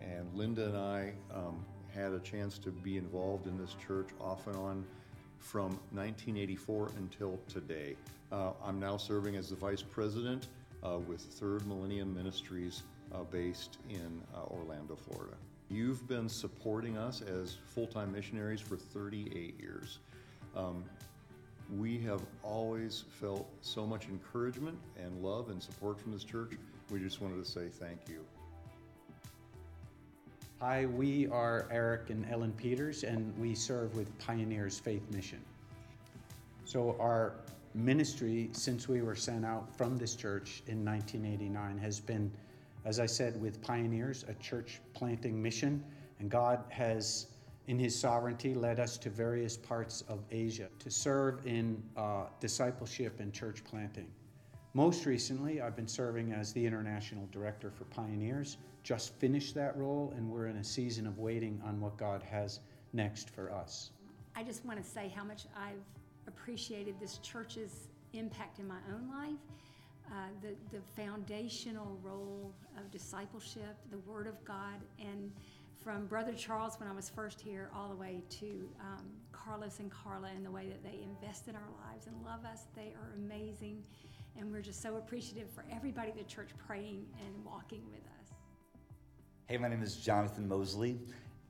And 0.00 0.34
Linda 0.34 0.64
and 0.64 0.78
I 0.78 1.12
um, 1.30 1.62
had 1.94 2.12
a 2.12 2.20
chance 2.20 2.58
to 2.60 2.70
be 2.70 2.96
involved 2.96 3.46
in 3.46 3.58
this 3.58 3.76
church 3.86 4.08
off 4.18 4.46
and 4.46 4.56
on 4.56 4.86
from 5.38 5.72
1984 5.92 6.92
until 6.96 7.38
today. 7.46 7.94
Uh, 8.32 8.52
I'm 8.64 8.80
now 8.80 8.96
serving 8.96 9.36
as 9.36 9.50
the 9.50 9.56
vice 9.56 9.82
president 9.82 10.48
uh, 10.82 10.98
with 11.06 11.20
Third 11.20 11.66
Millennium 11.66 12.14
Ministries 12.14 12.82
uh, 13.14 13.24
based 13.24 13.76
in 13.90 14.22
uh, 14.34 14.44
Orlando, 14.44 14.96
Florida. 14.96 15.36
You've 15.68 16.06
been 16.08 16.28
supporting 16.28 16.96
us 16.96 17.20
as 17.22 17.56
full 17.66 17.86
time 17.86 18.12
missionaries 18.12 18.60
for 18.60 18.76
38 18.76 19.60
years. 19.60 19.98
Um, 20.56 20.84
we 21.78 21.98
have 22.00 22.22
always 22.42 23.04
felt 23.08 23.48
so 23.60 23.86
much 23.86 24.06
encouragement 24.08 24.78
and 25.02 25.22
love 25.22 25.50
and 25.50 25.62
support 25.62 25.98
from 25.98 26.12
this 26.12 26.24
church. 26.24 26.52
We 26.90 27.00
just 27.00 27.20
wanted 27.20 27.42
to 27.42 27.50
say 27.50 27.68
thank 27.68 28.00
you. 28.08 28.20
Hi, 30.60 30.86
we 30.86 31.26
are 31.28 31.66
Eric 31.70 32.10
and 32.10 32.24
Ellen 32.30 32.52
Peters, 32.52 33.02
and 33.02 33.36
we 33.38 33.54
serve 33.54 33.94
with 33.96 34.16
Pioneers 34.18 34.78
Faith 34.78 35.02
Mission. 35.10 35.40
So, 36.64 36.96
our 37.00 37.34
ministry, 37.74 38.48
since 38.52 38.88
we 38.88 39.02
were 39.02 39.16
sent 39.16 39.44
out 39.44 39.76
from 39.76 39.98
this 39.98 40.14
church 40.14 40.62
in 40.66 40.84
1989, 40.84 41.76
has 41.78 42.00
been, 42.00 42.30
as 42.84 43.00
I 43.00 43.06
said, 43.06 43.40
with 43.42 43.60
Pioneers, 43.62 44.24
a 44.28 44.34
church 44.34 44.80
planting 44.94 45.42
mission, 45.42 45.82
and 46.20 46.30
God 46.30 46.64
has 46.68 47.26
in 47.66 47.78
his 47.78 47.98
sovereignty, 47.98 48.54
led 48.54 48.78
us 48.78 48.98
to 48.98 49.10
various 49.10 49.56
parts 49.56 50.02
of 50.08 50.22
Asia 50.30 50.68
to 50.78 50.90
serve 50.90 51.46
in 51.46 51.82
uh, 51.96 52.24
discipleship 52.40 53.20
and 53.20 53.32
church 53.32 53.64
planting. 53.64 54.06
Most 54.74 55.06
recently, 55.06 55.60
I've 55.60 55.76
been 55.76 55.88
serving 55.88 56.32
as 56.32 56.52
the 56.52 56.66
international 56.66 57.28
director 57.30 57.70
for 57.70 57.84
Pioneers. 57.84 58.56
Just 58.82 59.14
finished 59.14 59.54
that 59.54 59.76
role, 59.76 60.12
and 60.16 60.28
we're 60.28 60.48
in 60.48 60.56
a 60.56 60.64
season 60.64 61.06
of 61.06 61.18
waiting 61.18 61.60
on 61.64 61.80
what 61.80 61.96
God 61.96 62.22
has 62.22 62.60
next 62.92 63.30
for 63.30 63.52
us. 63.52 63.90
I 64.36 64.42
just 64.42 64.64
want 64.64 64.82
to 64.82 64.88
say 64.88 65.12
how 65.14 65.24
much 65.24 65.44
I've 65.56 65.84
appreciated 66.26 66.96
this 67.00 67.18
church's 67.18 67.88
impact 68.12 68.58
in 68.58 68.66
my 68.66 68.78
own 68.92 69.08
life. 69.08 69.38
Uh, 70.10 70.26
the, 70.42 70.76
the 70.76 70.82
foundational 71.00 71.98
role 72.02 72.52
of 72.76 72.90
discipleship, 72.90 73.76
the 73.90 73.98
Word 73.98 74.26
of 74.26 74.44
God, 74.44 74.80
and 75.00 75.32
from 75.84 76.06
Brother 76.06 76.32
Charles 76.32 76.80
when 76.80 76.88
I 76.88 76.92
was 76.92 77.10
first 77.10 77.38
here 77.38 77.68
all 77.76 77.90
the 77.90 77.94
way 77.94 78.22
to 78.40 78.66
um, 78.80 79.04
Carlos 79.32 79.80
and 79.80 79.90
Carla 79.90 80.28
and 80.34 80.44
the 80.44 80.50
way 80.50 80.66
that 80.66 80.82
they 80.82 80.98
invest 81.02 81.46
in 81.46 81.54
our 81.54 81.68
lives 81.86 82.06
and 82.06 82.16
love 82.24 82.46
us. 82.50 82.62
They 82.74 82.94
are 82.98 83.12
amazing. 83.16 83.82
And 84.38 84.50
we're 84.50 84.62
just 84.62 84.80
so 84.80 84.96
appreciative 84.96 85.50
for 85.50 85.62
everybody 85.70 86.08
at 86.08 86.16
the 86.16 86.24
church 86.24 86.48
praying 86.66 87.04
and 87.20 87.44
walking 87.44 87.82
with 87.90 88.00
us. 88.18 88.32
Hey, 89.46 89.58
my 89.58 89.68
name 89.68 89.82
is 89.82 89.96
Jonathan 89.96 90.48
Mosley, 90.48 90.98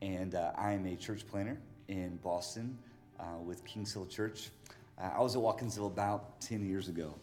and 0.02 0.34
uh, 0.34 0.50
I 0.58 0.72
am 0.72 0.84
a 0.86 0.96
church 0.96 1.24
planter 1.28 1.56
in 1.86 2.16
Boston 2.16 2.76
uh, 3.20 3.38
with 3.40 3.64
Kings 3.64 3.92
Hill 3.92 4.06
Church. 4.06 4.50
Uh, 4.98 5.10
I 5.16 5.20
was 5.22 5.36
at 5.36 5.42
Watkinsville 5.42 5.86
about 5.86 6.40
10 6.40 6.68
years 6.68 6.88
ago, 6.88 7.14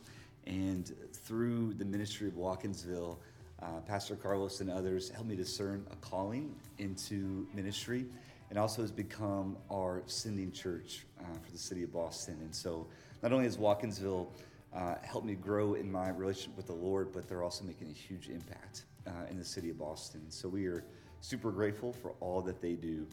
and 0.47 0.93
through 1.11 1.73
the 1.73 1.85
ministry 1.85 2.29
of 2.29 2.35
Watkinsville, 2.35 3.17
uh, 3.61 3.79
Pastor 3.87 4.15
Carlos 4.15 4.61
and 4.61 4.69
others 4.69 5.09
helped 5.09 5.29
me 5.29 5.35
discern 5.35 5.85
a 5.91 5.95
calling 5.97 6.55
into 6.79 7.47
ministry 7.53 8.05
and 8.49 8.57
also 8.57 8.81
has 8.81 8.91
become 8.91 9.55
our 9.71 10.01
sending 10.07 10.51
church 10.51 11.05
uh, 11.19 11.23
for 11.43 11.51
the 11.51 11.57
city 11.57 11.83
of 11.83 11.93
Boston. 11.93 12.37
And 12.41 12.53
so 12.53 12.87
not 13.21 13.31
only 13.31 13.45
has 13.45 13.57
Watkinsville 13.57 14.27
uh, 14.73 14.95
helped 15.03 15.25
me 15.25 15.35
grow 15.35 15.75
in 15.75 15.91
my 15.91 16.09
relationship 16.09 16.57
with 16.57 16.67
the 16.67 16.73
Lord, 16.73 17.11
but 17.13 17.27
they're 17.27 17.43
also 17.43 17.63
making 17.63 17.89
a 17.89 17.93
huge 17.93 18.29
impact 18.29 18.85
uh, 19.07 19.11
in 19.29 19.37
the 19.37 19.45
city 19.45 19.69
of 19.69 19.77
Boston. 19.77 20.21
So 20.29 20.49
we 20.49 20.65
are 20.65 20.83
super 21.21 21.51
grateful 21.51 21.93
for 21.93 22.13
all 22.19 22.41
that 22.41 22.61
they 22.61 22.73
do 22.73 23.07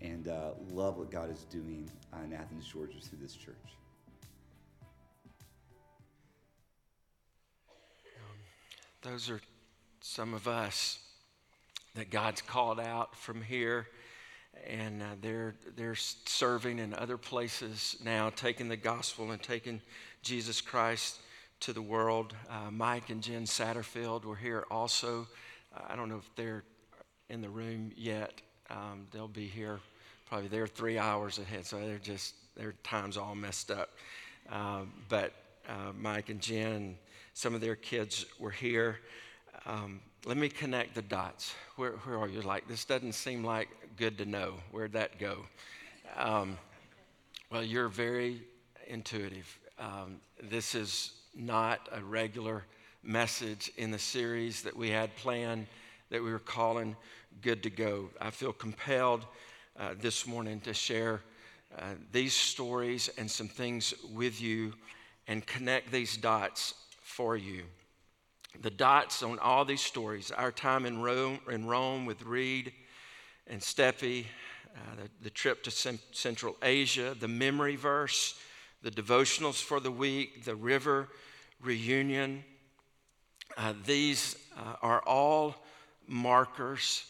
and 0.00 0.28
uh, 0.28 0.50
love 0.72 0.98
what 0.98 1.10
God 1.10 1.30
is 1.30 1.44
doing 1.44 1.88
in 2.24 2.32
Athens, 2.32 2.66
Georgia 2.66 2.98
through 3.00 3.18
this 3.22 3.34
church. 3.34 3.56
Those 9.02 9.30
are 9.30 9.40
some 10.02 10.34
of 10.34 10.48
us 10.48 10.98
that 11.94 12.10
God's 12.10 12.42
called 12.42 12.80
out 12.80 13.16
from 13.16 13.40
here, 13.40 13.86
and 14.66 15.00
uh, 15.00 15.06
they're, 15.20 15.54
they're 15.76 15.94
serving 15.94 16.80
in 16.80 16.92
other 16.94 17.16
places 17.16 17.96
now, 18.04 18.30
taking 18.30 18.68
the 18.68 18.76
gospel 18.76 19.30
and 19.30 19.40
taking 19.40 19.80
Jesus 20.22 20.60
Christ 20.60 21.20
to 21.60 21.72
the 21.72 21.80
world. 21.80 22.34
Uh, 22.50 22.70
Mike 22.72 23.10
and 23.10 23.22
Jen 23.22 23.44
Satterfield 23.44 24.24
were 24.24 24.36
here 24.36 24.64
also. 24.70 25.28
Uh, 25.74 25.82
I 25.88 25.96
don't 25.96 26.08
know 26.08 26.18
if 26.18 26.34
they're 26.34 26.64
in 27.28 27.40
the 27.40 27.48
room 27.48 27.92
yet. 27.96 28.42
Um, 28.70 29.06
they'll 29.12 29.28
be 29.28 29.46
here 29.46 29.78
probably 30.28 30.48
they're 30.48 30.66
three 30.66 30.98
hours 30.98 31.38
ahead, 31.38 31.66
so 31.66 31.78
they're 31.78 31.98
just 31.98 32.34
their 32.56 32.72
time's 32.82 33.16
all 33.16 33.34
messed 33.34 33.70
up. 33.70 33.90
Uh, 34.50 34.80
but 35.08 35.32
uh, 35.68 35.92
Mike 35.96 36.30
and 36.30 36.40
Jen 36.40 36.96
some 37.34 37.54
of 37.54 37.60
their 37.60 37.76
kids 37.76 38.26
were 38.38 38.50
here 38.50 38.98
um, 39.66 40.00
let 40.24 40.36
me 40.36 40.48
connect 40.48 40.94
the 40.94 41.02
dots. 41.02 41.54
Where, 41.76 41.92
where 41.92 42.18
are 42.18 42.28
you? 42.28 42.42
Like, 42.42 42.68
this 42.68 42.84
doesn't 42.84 43.12
seem 43.12 43.44
like 43.44 43.68
good 43.96 44.18
to 44.18 44.24
know. 44.24 44.54
Where'd 44.70 44.92
that 44.92 45.18
go? 45.18 45.38
Um, 46.16 46.58
well, 47.50 47.62
you're 47.62 47.88
very 47.88 48.42
intuitive. 48.86 49.58
Um, 49.78 50.20
this 50.42 50.74
is 50.74 51.12
not 51.34 51.88
a 51.92 52.02
regular 52.02 52.64
message 53.02 53.70
in 53.76 53.90
the 53.90 53.98
series 53.98 54.62
that 54.62 54.76
we 54.76 54.90
had 54.90 55.14
planned 55.16 55.66
that 56.10 56.22
we 56.22 56.30
were 56.30 56.38
calling 56.38 56.96
Good 57.40 57.62
to 57.62 57.70
Go. 57.70 58.10
I 58.20 58.30
feel 58.30 58.52
compelled 58.52 59.24
uh, 59.78 59.94
this 59.98 60.26
morning 60.26 60.60
to 60.60 60.74
share 60.74 61.20
uh, 61.78 61.94
these 62.12 62.34
stories 62.34 63.10
and 63.16 63.30
some 63.30 63.48
things 63.48 63.94
with 64.12 64.40
you 64.40 64.74
and 65.26 65.46
connect 65.46 65.90
these 65.90 66.16
dots 66.16 66.74
for 67.00 67.36
you 67.36 67.62
the 68.60 68.70
dots 68.70 69.22
on 69.22 69.38
all 69.38 69.64
these 69.64 69.80
stories 69.80 70.30
our 70.30 70.52
time 70.52 70.86
in 70.86 71.00
Rome, 71.00 71.38
in 71.50 71.66
Rome 71.66 72.06
with 72.06 72.22
Reed 72.22 72.72
and 73.46 73.60
Steffi, 73.60 74.26
uh, 74.74 74.78
the, 75.02 75.24
the, 75.24 75.30
trip 75.30 75.62
to 75.64 75.70
Central 75.70 76.56
Asia, 76.62 77.16
the 77.18 77.28
memory 77.28 77.76
verse, 77.76 78.38
the 78.82 78.90
devotionals 78.90 79.62
for 79.62 79.80
the 79.80 79.90
week, 79.90 80.44
the 80.44 80.54
river 80.54 81.08
reunion. 81.60 82.44
Uh, 83.56 83.74
these 83.84 84.36
uh, 84.56 84.76
are 84.82 85.02
all 85.02 85.54
markers 86.06 87.04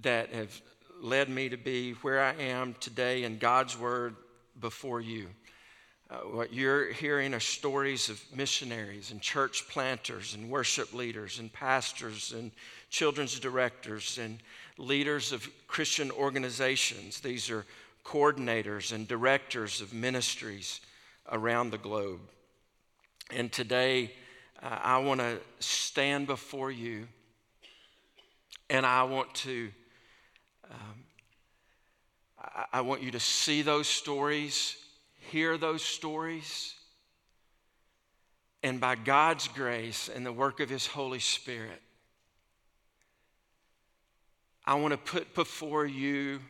that 0.00 0.32
have 0.32 0.60
led 1.00 1.28
me 1.28 1.48
to 1.48 1.56
be 1.56 1.92
where 2.02 2.22
I 2.22 2.34
am 2.34 2.74
today 2.80 3.24
in 3.24 3.38
God's 3.38 3.78
Word 3.78 4.16
before 4.60 5.00
you. 5.00 5.28
Uh, 6.12 6.16
what 6.28 6.52
you're 6.52 6.92
hearing 6.92 7.32
are 7.32 7.40
stories 7.40 8.10
of 8.10 8.22
missionaries 8.34 9.12
and 9.12 9.22
church 9.22 9.66
planters 9.68 10.34
and 10.34 10.50
worship 10.50 10.92
leaders 10.92 11.38
and 11.38 11.50
pastors 11.50 12.32
and 12.32 12.50
children's 12.90 13.40
directors 13.40 14.18
and 14.18 14.38
leaders 14.76 15.32
of 15.32 15.48
Christian 15.66 16.10
organizations. 16.10 17.20
These 17.20 17.48
are 17.48 17.64
coordinators 18.04 18.92
and 18.92 19.08
directors 19.08 19.80
of 19.80 19.94
ministries 19.94 20.82
around 21.30 21.70
the 21.70 21.78
globe. 21.78 22.20
And 23.30 23.50
today, 23.50 24.12
uh, 24.62 24.78
I 24.82 24.98
want 24.98 25.20
to 25.20 25.38
stand 25.60 26.26
before 26.26 26.70
you 26.70 27.08
and 28.68 28.84
I 28.84 29.04
want 29.04 29.32
to. 29.36 29.70
Um, 30.70 31.04
I, 32.38 32.64
I 32.74 32.80
want 32.82 33.02
you 33.02 33.12
to 33.12 33.20
see 33.20 33.62
those 33.62 33.88
stories, 33.88 34.76
hear 35.32 35.56
those 35.56 35.82
stories, 35.82 36.74
and 38.62 38.78
by 38.78 38.94
God's 38.94 39.48
grace 39.48 40.10
and 40.14 40.26
the 40.26 40.32
work 40.32 40.60
of 40.60 40.68
His 40.68 40.86
Holy 40.86 41.20
Spirit, 41.20 41.80
I 44.66 44.74
want 44.74 44.92
to 44.92 44.98
put 44.98 45.34
before 45.34 45.86
you 45.86 46.40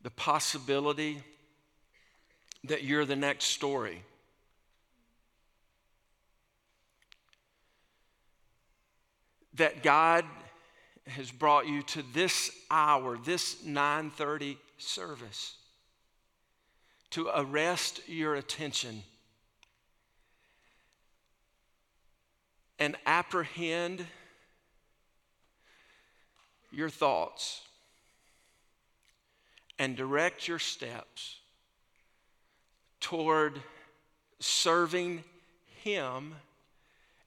the 0.00 0.10
possibility 0.10 1.22
that 2.64 2.82
you're 2.82 3.04
the 3.04 3.14
next 3.14 3.44
story. 3.44 4.02
That 9.52 9.82
God 9.82 10.24
has 11.06 11.30
brought 11.30 11.68
you 11.68 11.82
to 11.82 12.02
this 12.14 12.50
hour, 12.70 13.18
this 13.18 13.62
9:30 13.62 14.56
service 14.78 15.58
to 17.14 17.30
arrest 17.32 18.00
your 18.08 18.34
attention 18.34 19.04
and 22.80 22.96
apprehend 23.06 24.04
your 26.72 26.90
thoughts 26.90 27.60
and 29.78 29.94
direct 29.94 30.48
your 30.48 30.58
steps 30.58 31.38
toward 32.98 33.62
serving 34.40 35.22
Him 35.84 36.34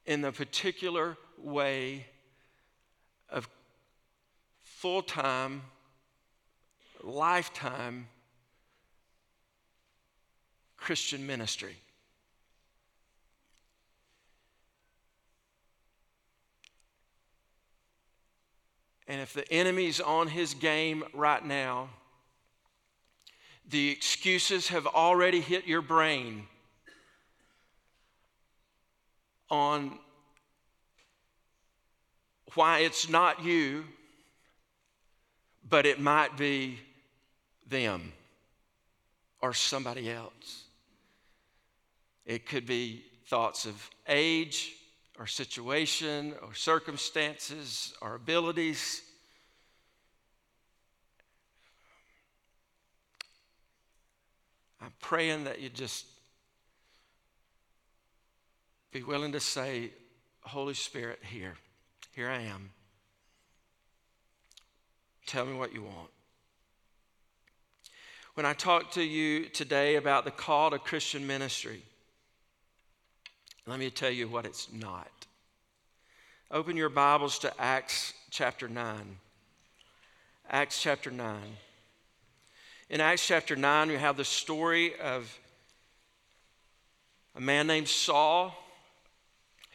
in 0.05 0.19
the 0.19 0.33
particular 0.33 1.15
way 1.41 2.05
of 3.29 3.47
full 4.63 5.01
time, 5.01 5.61
lifetime 7.01 8.07
Christian 10.87 11.27
ministry. 11.27 11.75
And 19.05 19.19
if 19.19 19.33
the 19.33 19.51
enemy's 19.51 19.99
on 19.99 20.29
his 20.29 20.53
game 20.53 21.03
right 21.13 21.43
now, 21.45 21.89
the 23.69 23.89
excuses 23.89 24.69
have 24.69 24.87
already 24.87 25.41
hit 25.41 25.67
your 25.67 25.81
brain 25.81 26.47
on 29.49 29.99
why 32.53 32.79
it's 32.79 33.09
not 33.09 33.43
you, 33.43 33.83
but 35.69 35.85
it 35.85 35.99
might 35.99 36.37
be 36.37 36.79
them 37.67 38.13
or 39.41 39.53
somebody 39.53 40.09
else. 40.09 40.66
It 42.27 42.45
could 42.45 42.65
be 42.65 43.05
thoughts 43.27 43.65
of 43.65 43.89
age 44.05 44.73
or 45.17 45.25
situation 45.25 46.33
or 46.43 46.53
circumstances 46.53 47.93
or 48.01 48.15
abilities. 48.15 49.01
I'm 54.81 54.91
praying 54.99 55.45
that 55.45 55.61
you 55.61 55.69
just 55.69 56.05
be 58.91 59.03
willing 59.03 59.31
to 59.31 59.39
say, 59.39 59.91
Holy 60.41 60.73
Spirit, 60.73 61.19
here, 61.23 61.53
here 62.11 62.29
I 62.29 62.41
am. 62.41 62.71
Tell 65.25 65.45
me 65.45 65.53
what 65.53 65.73
you 65.73 65.83
want. 65.83 66.09
When 68.33 68.45
I 68.45 68.51
talk 68.51 68.91
to 68.91 69.01
you 69.01 69.45
today 69.45 69.95
about 69.95 70.25
the 70.25 70.31
call 70.31 70.71
to 70.71 70.77
Christian 70.77 71.25
ministry, 71.25 71.83
let 73.67 73.79
me 73.79 73.89
tell 73.89 74.09
you 74.09 74.29
what 74.29 74.45
it's 74.45 74.71
not. 74.71 75.11
Open 76.49 76.77
your 76.77 76.87
Bibles 76.87 77.37
to 77.39 77.53
Acts 77.61 78.13
chapter 78.29 78.69
9. 78.69 79.17
Acts 80.49 80.81
chapter 80.81 81.11
9. 81.11 81.37
In 82.89 83.01
Acts 83.01 83.27
chapter 83.27 83.57
9, 83.57 83.89
we 83.89 83.95
have 83.95 84.15
the 84.15 84.23
story 84.23 84.97
of 84.97 85.37
a 87.35 87.41
man 87.41 87.67
named 87.67 87.89
Saul, 87.89 88.55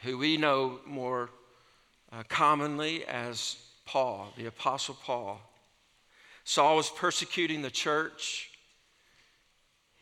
who 0.00 0.16
we 0.16 0.38
know 0.38 0.80
more 0.86 1.28
uh, 2.10 2.22
commonly 2.30 3.04
as 3.04 3.58
Paul, 3.84 4.32
the 4.38 4.46
Apostle 4.46 4.96
Paul. 5.04 5.38
Saul 6.44 6.76
was 6.76 6.88
persecuting 6.88 7.60
the 7.60 7.70
church. 7.70 8.52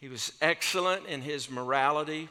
He 0.00 0.08
was 0.08 0.32
excellent 0.40 1.06
in 1.06 1.22
his 1.22 1.50
morality. 1.50 2.28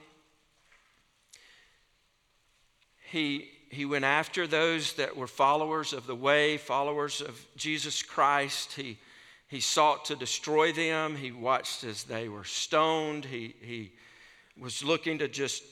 He, 3.11 3.49
he 3.69 3.85
went 3.85 4.05
after 4.05 4.45
those 4.45 4.93
that 4.93 5.17
were 5.17 5.27
followers 5.27 5.93
of 5.93 6.05
the 6.05 6.15
way, 6.15 6.57
followers 6.57 7.21
of 7.21 7.43
Jesus 7.55 8.03
Christ. 8.03 8.73
He, 8.73 8.99
he 9.47 9.59
sought 9.59 10.05
to 10.05 10.15
destroy 10.15 10.71
them. 10.71 11.15
He 11.15 11.31
watched 11.31 11.83
as 11.83 12.03
they 12.03 12.29
were 12.29 12.43
stoned. 12.43 13.25
He, 13.25 13.55
he 13.61 13.93
was 14.59 14.83
looking 14.83 15.17
to 15.19 15.27
just 15.27 15.63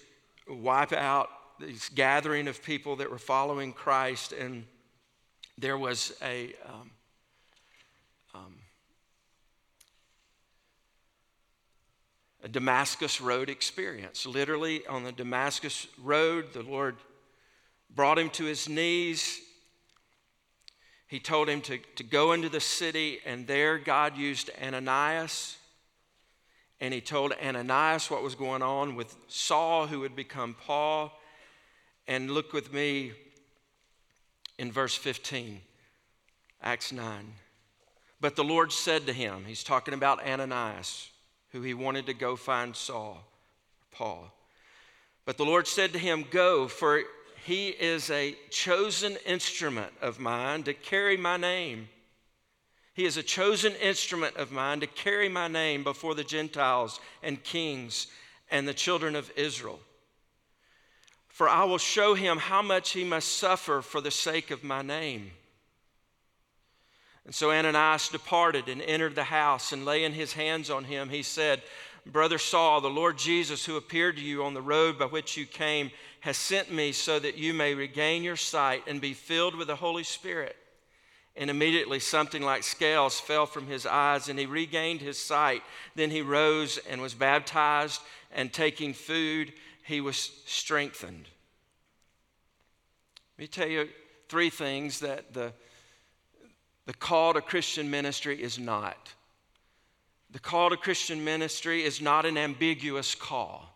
wipe 0.50 0.94
out 0.94 1.30
this 1.60 1.90
gathering 1.90 2.48
of 2.48 2.64
people 2.64 2.96
that 2.98 3.12
were 3.12 3.20
following 3.20 3.72
Christ. 3.72 4.32
And 4.32 4.66
there 5.60 5.78
was 5.78 6.14
a, 6.24 6.54
um, 6.66 6.92
um, 8.34 8.56
a 12.44 12.48
Damascus 12.48 13.22
Road 13.22 13.50
experience. 13.50 14.26
Literally, 14.26 14.88
on 14.88 15.04
the 15.04 15.12
Damascus 15.12 15.86
Road, 16.02 16.54
the 16.54 16.64
Lord 16.64 16.96
brought 17.94 18.20
him 18.20 18.30
to 18.32 18.46
his 18.46 18.68
knees. 18.70 19.42
He 21.08 21.20
told 21.20 21.48
him 21.48 21.62
to, 21.62 21.80
to 21.96 22.04
go 22.04 22.34
into 22.34 22.50
the 22.50 22.60
city, 22.60 23.20
and 23.26 23.48
there 23.48 23.78
God 23.78 24.18
used 24.18 24.50
Ananias. 24.62 25.58
And 26.80 26.94
he 26.94 27.02
told 27.02 27.34
Ananias 27.44 28.12
what 28.12 28.22
was 28.22 28.36
going 28.36 28.62
on 28.62 28.96
with 28.96 29.16
Saul, 29.28 29.88
who 29.88 30.02
would 30.02 30.16
become 30.16 30.56
Paul. 30.60 31.12
And 32.08 32.32
look 32.32 32.54
with 32.54 32.72
me 32.72 33.14
in 34.58 34.72
verse 34.72 34.96
15, 34.96 35.62
Acts 36.62 36.92
9. 36.92 37.34
But 38.20 38.36
the 38.36 38.44
Lord 38.44 38.72
said 38.72 39.06
to 39.08 39.14
him, 39.14 39.46
He's 39.46 39.64
talking 39.64 39.94
about 39.94 40.26
Ananias, 40.26 41.10
who 41.52 41.62
he 41.62 41.74
wanted 41.74 42.06
to 42.08 42.14
go 42.14 42.36
find 42.36 42.76
Saul, 42.76 43.24
Paul. 43.92 44.32
But 45.26 45.38
the 45.38 45.46
Lord 45.46 45.68
said 45.68 45.94
to 45.94 46.00
him, 46.00 46.26
Go, 46.30 46.68
for 46.68 47.02
he 47.48 47.70
is 47.70 48.10
a 48.10 48.36
chosen 48.50 49.16
instrument 49.26 49.94
of 50.02 50.20
mine 50.20 50.64
to 50.64 50.74
carry 50.74 51.16
my 51.16 51.38
name. 51.38 51.88
He 52.94 53.06
is 53.06 53.16
a 53.16 53.24
chosen 53.24 53.74
instrument 53.76 54.36
of 54.36 54.52
mine 54.52 54.82
to 54.82 54.88
carry 54.88 55.30
my 55.30 55.48
name 55.48 55.86
before 55.86 56.14
the 56.14 56.26
Gentiles 56.26 57.00
and 57.24 57.42
kings 57.42 58.08
and 58.52 58.68
the 58.68 58.74
children 58.74 59.16
of 59.16 59.32
Israel. 59.38 59.80
For 61.30 61.48
I 61.48 61.64
will 61.64 61.78
show 61.78 62.16
him 62.16 62.38
how 62.38 62.62
much 62.62 62.92
he 62.92 63.06
must 63.06 63.38
suffer 63.38 63.82
for 63.82 64.02
the 64.02 64.12
sake 64.12 64.52
of 64.52 64.66
my 64.66 64.82
name. 64.82 65.32
And 67.24 67.34
so 67.34 67.50
Ananias 67.52 68.10
departed 68.10 68.68
and 68.68 68.82
entered 68.82 69.16
the 69.16 69.24
house, 69.24 69.72
and 69.72 69.86
laying 69.86 70.12
his 70.12 70.34
hands 70.34 70.70
on 70.70 70.84
him, 70.84 71.08
he 71.08 71.24
said, 71.24 71.62
Brother 72.12 72.38
Saul, 72.38 72.82
the 72.82 72.90
Lord 72.90 73.18
Jesus, 73.18 73.66
who 73.66 73.76
appeared 73.76 74.18
to 74.18 74.24
you 74.24 74.44
on 74.44 74.54
the 74.54 74.62
road 74.62 74.98
by 74.98 75.06
which 75.06 75.38
you 75.38 75.46
came, 75.46 75.92
has 76.22 76.38
sent 76.38 76.72
me 76.72 76.92
so 76.92 77.20
that 77.20 77.38
you 77.38 77.54
may 77.54 77.74
regain 77.74 78.24
your 78.24 78.36
sight 78.36 78.84
and 78.88 79.00
be 79.00 79.14
filled 79.14 79.56
with 79.56 79.68
the 79.68 79.76
Holy 79.76 80.04
Spirit. 80.04 80.56
And 81.36 81.50
immediately 81.50 82.00
something 82.00 82.42
like 82.42 82.64
scales 82.64 83.20
fell 83.20 83.46
from 83.46 83.68
his 83.68 83.86
eyes, 83.86 84.28
and 84.28 84.40
he 84.40 84.46
regained 84.46 85.02
his 85.02 85.20
sight. 85.20 85.62
Then 85.96 86.10
he 86.10 86.22
rose 86.22 86.80
and 86.90 87.02
was 87.02 87.14
baptized, 87.14 88.02
and 88.32 88.52
taking 88.52 88.94
food, 88.94 89.54
he 89.84 90.02
was 90.02 90.32
strengthened. 90.46 91.28
Let 93.38 93.44
me 93.44 93.48
tell 93.48 93.68
you 93.68 93.88
three 94.30 94.50
things 94.50 95.00
that 95.02 95.34
the, 95.34 95.54
the 96.88 96.94
call 96.94 97.34
to 97.34 97.42
Christian 97.42 97.92
ministry 97.92 98.42
is 98.42 98.58
not. 98.58 99.14
The 100.32 100.40
call 100.40 100.70
to 100.70 100.78
Christian 100.78 101.24
ministry 101.24 101.84
is 101.84 102.02
not 102.02 102.26
an 102.26 102.38
ambiguous 102.38 103.16
call. 103.16 103.74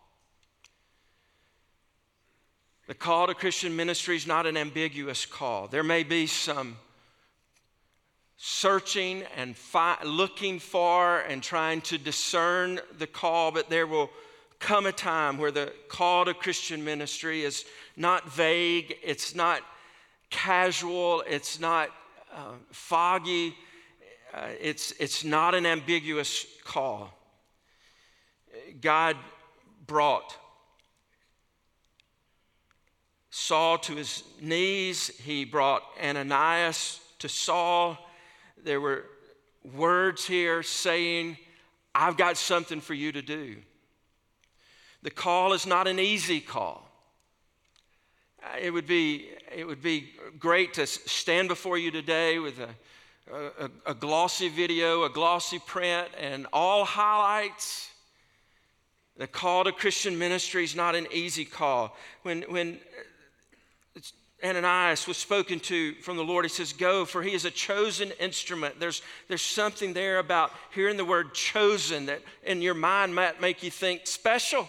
The 2.86 2.94
call 2.94 3.28
to 3.28 3.34
Christian 3.34 3.74
ministry 3.74 4.16
is 4.16 4.26
not 4.26 4.46
an 4.46 4.56
ambiguous 4.56 5.24
call. 5.24 5.68
There 5.68 5.82
may 5.82 6.02
be 6.02 6.26
some 6.26 6.76
searching 8.36 9.22
and 9.36 9.56
fi- 9.56 10.02
looking 10.04 10.58
for 10.58 11.20
and 11.20 11.42
trying 11.42 11.80
to 11.82 11.96
discern 11.96 12.80
the 12.98 13.06
call, 13.06 13.52
but 13.52 13.70
there 13.70 13.86
will 13.86 14.10
come 14.58 14.86
a 14.86 14.92
time 14.92 15.38
where 15.38 15.52
the 15.52 15.72
call 15.88 16.24
to 16.24 16.34
Christian 16.34 16.84
ministry 16.84 17.42
is 17.44 17.64
not 17.96 18.32
vague, 18.32 18.96
it's 19.02 19.34
not 19.34 19.62
casual, 20.28 21.22
it's 21.26 21.60
not 21.60 21.88
uh, 22.34 22.52
foggy, 22.70 23.54
uh, 24.32 24.48
it's, 24.60 24.92
it's 24.92 25.24
not 25.24 25.54
an 25.54 25.66
ambiguous 25.66 26.46
call. 26.64 27.12
God 28.80 29.16
brought 29.86 30.36
Saul 33.30 33.78
to 33.78 33.94
his 33.94 34.22
knees, 34.40 35.08
he 35.22 35.44
brought 35.44 35.82
Ananias 36.02 37.00
to 37.18 37.28
Saul. 37.28 37.96
There 38.62 38.80
were 38.80 39.06
words 39.74 40.26
here 40.26 40.62
saying, 40.62 41.38
I've 41.94 42.16
got 42.16 42.36
something 42.36 42.80
for 42.80 42.94
you 42.94 43.12
to 43.12 43.22
do. 43.22 43.56
The 45.02 45.10
call 45.10 45.52
is 45.52 45.66
not 45.66 45.88
an 45.88 45.98
easy 45.98 46.40
call. 46.40 46.88
Uh, 48.42 48.58
it 48.60 48.70
would 48.70 48.86
be, 48.86 49.28
it 49.54 49.66
would 49.66 49.82
be 49.82 50.10
great 50.38 50.74
to 50.74 50.86
stand 50.86 51.48
before 51.48 51.78
you 51.78 51.90
today 51.90 52.38
with 52.38 52.58
a, 52.58 52.68
a, 53.32 53.70
a 53.86 53.94
glossy 53.94 54.48
video, 54.48 55.04
a 55.04 55.10
glossy 55.10 55.58
print, 55.58 56.08
and 56.18 56.46
all 56.52 56.84
highlights. 56.84 57.90
The 59.16 59.26
call 59.26 59.64
to 59.64 59.72
Christian 59.72 60.18
ministry 60.18 60.64
is 60.64 60.74
not 60.74 60.94
an 60.94 61.06
easy 61.12 61.44
call. 61.44 61.96
When, 62.22 62.42
when 62.42 62.78
uh, 63.96 64.00
Ananias 64.44 65.06
was 65.06 65.16
spoken 65.16 65.60
to 65.60 65.94
from 65.96 66.16
the 66.16 66.24
Lord. 66.24 66.44
He 66.44 66.48
says, 66.48 66.72
Go, 66.72 67.04
for 67.04 67.22
he 67.22 67.32
is 67.32 67.44
a 67.44 67.50
chosen 67.50 68.10
instrument. 68.18 68.80
There's, 68.80 69.02
there's 69.28 69.42
something 69.42 69.92
there 69.92 70.18
about 70.18 70.50
hearing 70.74 70.96
the 70.96 71.04
word 71.04 71.32
chosen 71.32 72.06
that 72.06 72.22
in 72.42 72.60
your 72.60 72.74
mind 72.74 73.14
might 73.14 73.40
make 73.40 73.62
you 73.62 73.70
think 73.70 74.06
special. 74.06 74.68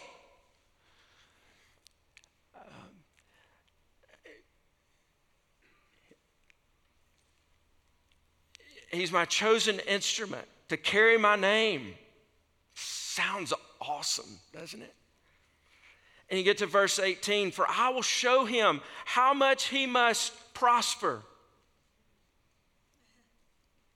He's 8.99 9.11
my 9.11 9.25
chosen 9.25 9.79
instrument 9.79 10.47
to 10.69 10.77
carry 10.77 11.17
my 11.17 11.35
name. 11.35 11.93
Sounds 12.75 13.53
awesome, 13.81 14.39
doesn't 14.53 14.81
it? 14.81 14.93
And 16.29 16.39
you 16.39 16.43
get 16.43 16.59
to 16.59 16.65
verse 16.65 16.99
18 16.99 17.51
For 17.51 17.65
I 17.69 17.89
will 17.89 18.01
show 18.01 18.45
him 18.45 18.81
how 19.05 19.33
much 19.33 19.65
he 19.65 19.85
must 19.85 20.33
prosper. 20.53 21.21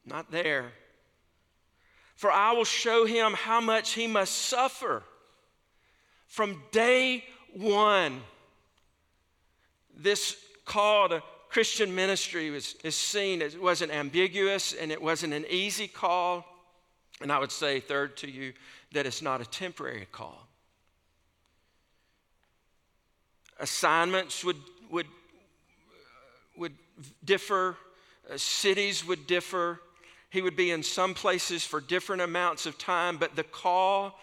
Not 0.05 0.31
there. 0.31 0.71
For 2.15 2.31
I 2.31 2.53
will 2.53 2.65
show 2.65 3.05
him 3.05 3.33
how 3.33 3.62
much 3.62 3.93
he 3.93 4.07
must 4.07 4.33
suffer. 4.33 5.03
From 6.27 6.62
day 6.71 7.23
one, 7.53 8.21
this 9.95 10.38
call 10.65 11.10
to 11.10 11.23
Christian 11.49 11.93
ministry 11.95 12.49
was, 12.49 12.75
is 12.83 12.95
seen 12.95 13.41
as 13.41 13.55
it 13.55 13.62
wasn't 13.62 13.91
ambiguous 13.91 14.73
and 14.73 14.91
it 14.91 15.01
wasn't 15.01 15.33
an 15.33 15.45
easy 15.49 15.88
call. 15.88 16.45
And 17.21 17.31
I 17.31 17.39
would 17.39 17.51
say, 17.51 17.79
third 17.79 18.17
to 18.17 18.29
you, 18.29 18.53
that 18.91 19.05
it's 19.05 19.21
not 19.21 19.41
a 19.41 19.45
temporary 19.45 20.07
call 20.12 20.47
assignments 23.60 24.43
would, 24.43 24.57
would, 24.89 25.07
would 26.55 26.73
differ, 27.23 27.77
uh, 28.31 28.38
cities 28.38 29.05
would 29.05 29.27
differ. 29.27 29.79
He 30.29 30.41
would 30.41 30.55
be 30.55 30.71
in 30.71 30.83
some 30.83 31.13
places 31.13 31.63
for 31.63 31.81
different 31.81 32.21
amounts 32.21 32.65
of 32.65 32.77
time, 32.77 33.17
but 33.17 33.36
the 33.36 33.43
call 33.43 34.19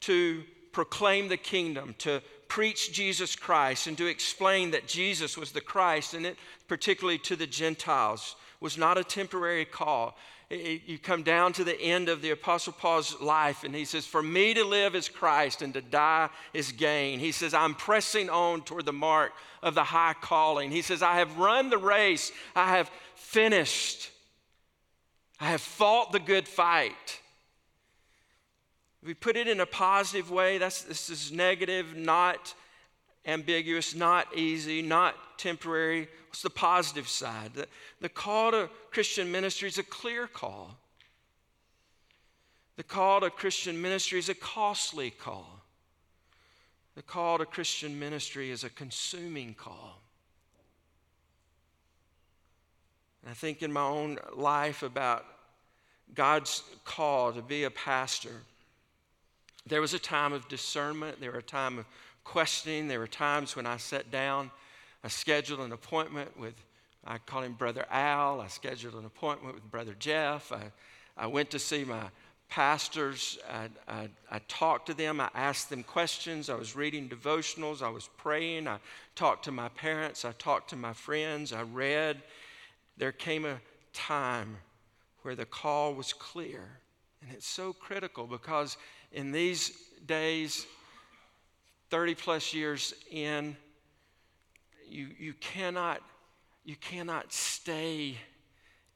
to 0.00 0.42
proclaim 0.72 1.28
the 1.28 1.36
kingdom, 1.36 1.94
to 1.98 2.22
preach 2.50 2.92
Jesus 2.92 3.34
Christ, 3.34 3.86
and 3.86 3.96
to 3.96 4.06
explain 4.06 4.72
that 4.72 4.86
Jesus 4.86 5.38
was 5.38 5.52
the 5.52 5.62
Christ, 5.62 6.12
and 6.12 6.26
it, 6.26 6.36
particularly 6.68 7.18
to 7.20 7.36
the 7.36 7.46
Gentiles, 7.46 8.36
was 8.60 8.76
not 8.76 8.98
a 8.98 9.04
temporary 9.04 9.64
call 9.64 10.16
you 10.50 10.98
come 10.98 11.22
down 11.22 11.52
to 11.52 11.62
the 11.64 11.80
end 11.80 12.08
of 12.08 12.22
the 12.22 12.30
Apostle 12.30 12.72
Paul's 12.72 13.20
life, 13.20 13.62
and 13.62 13.72
he 13.72 13.84
says, 13.84 14.04
For 14.04 14.22
me 14.22 14.52
to 14.54 14.64
live 14.64 14.96
is 14.96 15.08
Christ, 15.08 15.62
and 15.62 15.72
to 15.74 15.80
die 15.80 16.28
is 16.52 16.72
gain. 16.72 17.20
He 17.20 17.30
says, 17.30 17.54
I'm 17.54 17.74
pressing 17.74 18.28
on 18.28 18.62
toward 18.62 18.84
the 18.84 18.92
mark 18.92 19.32
of 19.62 19.76
the 19.76 19.84
high 19.84 20.14
calling. 20.20 20.72
He 20.72 20.82
says, 20.82 21.02
I 21.02 21.16
have 21.16 21.38
run 21.38 21.70
the 21.70 21.78
race, 21.78 22.32
I 22.56 22.76
have 22.76 22.90
finished, 23.14 24.10
I 25.38 25.50
have 25.50 25.60
fought 25.60 26.10
the 26.10 26.18
good 26.18 26.48
fight. 26.48 27.19
If 29.02 29.08
we 29.08 29.14
put 29.14 29.36
it 29.36 29.48
in 29.48 29.60
a 29.60 29.66
positive 29.66 30.30
way, 30.30 30.58
that's, 30.58 30.82
this 30.82 31.08
is 31.08 31.32
negative, 31.32 31.96
not 31.96 32.54
ambiguous, 33.26 33.94
not 33.94 34.36
easy, 34.36 34.82
not 34.82 35.38
temporary. 35.38 36.08
What's 36.28 36.42
the 36.42 36.50
positive 36.50 37.08
side? 37.08 37.52
The, 37.54 37.66
the 38.00 38.08
call 38.08 38.52
to 38.52 38.70
Christian 38.90 39.32
ministry 39.32 39.68
is 39.68 39.78
a 39.78 39.82
clear 39.82 40.26
call. 40.26 40.76
The 42.76 42.82
call 42.82 43.20
to 43.20 43.30
Christian 43.30 43.80
ministry 43.80 44.18
is 44.18 44.28
a 44.28 44.34
costly 44.34 45.10
call. 45.10 45.60
The 46.94 47.02
call 47.02 47.38
to 47.38 47.46
Christian 47.46 47.98
ministry 47.98 48.50
is 48.50 48.64
a 48.64 48.70
consuming 48.70 49.54
call. 49.54 50.00
And 53.22 53.30
I 53.30 53.34
think 53.34 53.62
in 53.62 53.72
my 53.72 53.82
own 53.82 54.18
life 54.34 54.82
about 54.82 55.24
God's 56.14 56.62
call 56.84 57.32
to 57.32 57.42
be 57.42 57.64
a 57.64 57.70
pastor. 57.70 58.42
There 59.70 59.80
was 59.80 59.94
a 59.94 59.98
time 59.98 60.34
of 60.34 60.46
discernment, 60.48 61.20
there 61.20 61.32
were 61.32 61.38
a 61.38 61.42
time 61.42 61.78
of 61.78 61.86
questioning. 62.24 62.88
There 62.88 62.98
were 62.98 63.06
times 63.06 63.56
when 63.56 63.66
I 63.66 63.76
sat 63.76 64.10
down, 64.10 64.50
I 65.02 65.08
scheduled 65.08 65.60
an 65.60 65.72
appointment 65.72 66.38
with, 66.38 66.54
I 67.04 67.18
call 67.18 67.42
him 67.42 67.54
Brother 67.54 67.86
Al. 67.90 68.40
I 68.40 68.48
scheduled 68.48 68.94
an 68.94 69.04
appointment 69.04 69.54
with 69.54 69.70
Brother 69.70 69.94
Jeff. 69.98 70.52
I, 70.52 70.70
I 71.16 71.26
went 71.26 71.50
to 71.50 71.58
see 71.58 71.84
my 71.84 72.04
pastors. 72.48 73.38
I, 73.48 73.68
I, 73.88 74.08
I, 74.30 74.40
talked 74.48 74.86
to 74.86 74.94
them. 74.94 75.20
I 75.20 75.30
asked 75.34 75.70
them 75.70 75.82
questions. 75.82 76.50
I 76.50 76.54
was 76.54 76.76
reading 76.76 77.08
devotionals. 77.08 77.80
I 77.80 77.88
was 77.88 78.08
praying. 78.16 78.68
I 78.68 78.78
talked 79.14 79.44
to 79.44 79.52
my 79.52 79.68
parents. 79.70 80.24
I 80.24 80.32
talked 80.32 80.70
to 80.70 80.76
my 80.76 80.92
friends. 80.92 81.52
I 81.52 81.62
read. 81.62 82.22
There 82.96 83.12
came 83.12 83.46
a 83.46 83.60
time 83.92 84.56
where 85.22 85.36
the 85.36 85.46
call 85.46 85.94
was 85.94 86.12
clear. 86.12 86.80
And 87.22 87.30
it's 87.32 87.46
so 87.46 87.72
critical 87.72 88.26
because 88.26 88.76
in 89.12 89.32
these 89.32 89.72
days, 90.06 90.66
30 91.90 92.14
plus 92.14 92.54
years 92.54 92.94
in, 93.10 93.56
you, 94.88 95.08
you, 95.18 95.34
cannot, 95.34 96.00
you 96.64 96.76
cannot 96.76 97.32
stay 97.32 98.16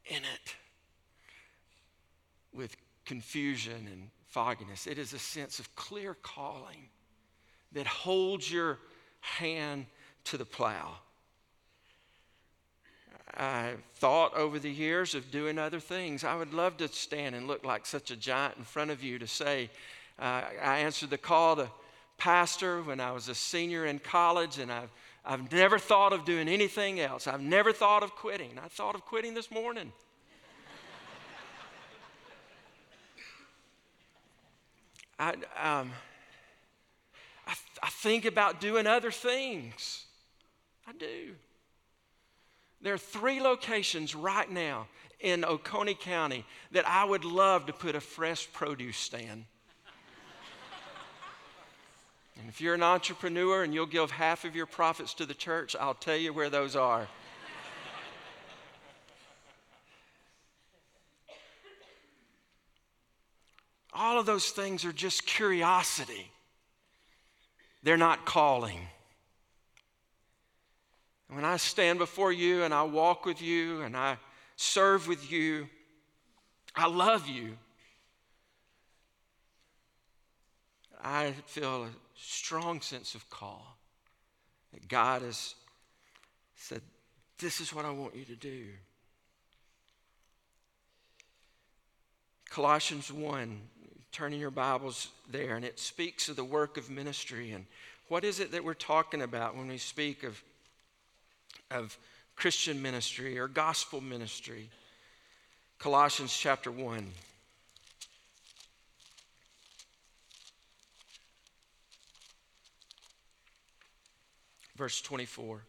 in 0.07 0.17
it 0.17 0.57
with 2.53 2.77
confusion 3.05 3.89
and 3.91 4.11
fogginess. 4.29 4.87
It 4.87 4.99
is 4.99 5.13
a 5.13 5.19
sense 5.19 5.59
of 5.59 5.75
clear 5.77 6.15
calling 6.15 6.89
that 7.73 7.87
holds 7.87 8.51
your 8.51 8.79
hand 9.21 9.87
to 10.25 10.37
the 10.37 10.45
plow. 10.45 10.97
I've 13.37 13.83
thought 13.95 14.35
over 14.35 14.59
the 14.59 14.71
years 14.71 15.15
of 15.15 15.31
doing 15.31 15.59
other 15.59 15.81
things. 15.81 16.23
I 16.23 16.37
would 16.37 16.55
love 16.55 16.77
to 16.77 16.89
stand 16.89 17.35
and 17.35 17.49
look 17.49 17.65
like 17.65 17.85
such 17.85 18.11
a 18.11 18.17
giant 18.17 18.57
in 18.59 18.65
front 18.65 18.91
of 18.91 19.03
you 19.03 19.19
to 19.19 19.27
say, 19.27 19.71
uh, 20.19 20.43
I 20.63 20.79
answered 20.79 21.11
the 21.11 21.19
call 21.19 21.57
to 21.57 21.69
pastor 22.19 22.83
when 22.83 23.01
I 23.01 23.11
was 23.13 23.29
a 23.29 23.35
senior 23.35 23.85
in 23.87 23.99
college, 23.99 24.59
and 24.59 24.71
I've, 24.71 24.91
I've 25.25 25.51
never 25.53 25.79
thought 25.79 26.13
of 26.13 26.25
doing 26.25 26.49
anything 26.49 27.01
else. 27.01 27.27
I've 27.27 27.41
never 27.41 27.73
thought 27.73 28.03
of 28.03 28.15
quitting. 28.15 28.59
I 28.63 28.69
thought 28.69 28.95
of 28.95 29.05
quitting 29.05 29.35
this 29.35 29.51
morning. 29.51 29.93
I, 35.19 35.31
um, 35.31 35.91
I, 37.47 37.55
I 37.83 37.89
think 37.91 38.25
about 38.25 38.61
doing 38.61 38.87
other 38.87 39.11
things. 39.11 40.05
I 40.87 40.93
do. 40.93 41.35
There 42.81 42.95
are 42.95 42.99
three 42.99 43.41
locations 43.41 44.15
right 44.15 44.51
now 44.51 44.87
in 45.19 45.45
Oconee 45.45 45.95
County 45.95 46.45
that 46.73 46.87
I 46.87 47.05
would 47.05 47.25
love 47.25 47.67
to 47.67 47.73
put 47.73 47.95
a 47.95 48.01
fresh 48.01 48.53
produce 48.53 48.99
stand. 48.99 49.47
And 52.39 52.49
if 52.49 52.61
you're 52.61 52.75
an 52.75 52.83
entrepreneur 52.83 53.63
and 53.63 53.73
you'll 53.73 53.87
give 53.87 54.11
half 54.11 54.45
of 54.45 54.57
your 54.57 54.67
profits 54.67 55.15
to 55.15 55.27
the 55.27 55.35
church, 55.35 55.77
I'll 55.79 55.95
tell 55.95 56.17
you 56.17 56.33
where 56.33 56.51
those 56.51 56.77
are. 56.77 57.07
All 63.93 64.19
of 64.19 64.27
those 64.27 64.51
things 64.51 64.85
are 64.85 64.93
just 64.93 65.25
curiosity. 65.25 66.31
They're 67.85 67.97
not 67.97 68.27
calling. 68.27 68.81
When 71.29 71.45
I 71.45 71.57
stand 71.59 71.99
before 71.99 72.33
you 72.33 72.65
and 72.65 72.75
I 72.75 72.83
walk 72.83 73.25
with 73.25 73.41
you 73.41 73.83
and 73.83 73.97
I 73.97 74.19
serve 74.57 75.07
with 75.07 75.31
you, 75.31 75.69
I 76.75 76.89
love 76.89 77.29
you. 77.29 77.57
I 81.03 81.33
feel 81.47 81.89
strong 82.17 82.81
sense 82.81 83.15
of 83.15 83.29
call 83.31 83.77
that 84.73 84.89
God 84.89 85.23
has 85.23 85.55
said, 86.57 86.83
This 87.39 87.61
is 87.61 87.73
what 87.75 87.85
I 87.85 87.91
want 87.91 88.17
you 88.17 88.25
to 88.25 88.37
do. 88.37 88.67
Colossians 92.51 93.13
1, 93.13 93.61
turning 94.13 94.39
your 94.39 94.51
Bibles 94.51 95.09
there, 95.29 95.57
and 95.57 95.65
it 95.65 95.81
speaks 95.81 96.29
of 96.29 96.37
the 96.37 96.45
work 96.45 96.77
of 96.77 96.89
ministry. 96.89 97.51
And 97.51 97.67
what 98.09 98.23
is 98.23 98.39
it 98.39 98.53
that 98.53 98.63
we're 98.63 98.75
talking 98.75 99.23
about 99.23 99.57
when 99.57 99.67
we 99.67 99.79
speak 99.79 100.23
of, 100.23 100.41
of 101.71 101.99
Christian 102.37 102.81
ministry 102.81 103.39
or 103.39 103.49
gospel 103.49 104.01
ministry? 104.01 104.71
Colossians 105.79 106.37
chapter 106.37 106.71
1. 106.71 107.11
Verse 114.77 115.01
24. 115.01 115.63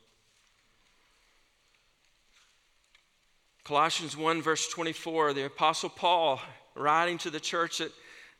Colossians 3.63 4.15
1, 4.15 4.41
verse 4.41 4.67
24, 4.69 5.33
the 5.33 5.45
Apostle 5.45 5.89
Paul 5.89 6.39
writing 6.75 7.17
to 7.19 7.31
the 7.31 7.39
church 7.39 7.81
at 7.81 7.91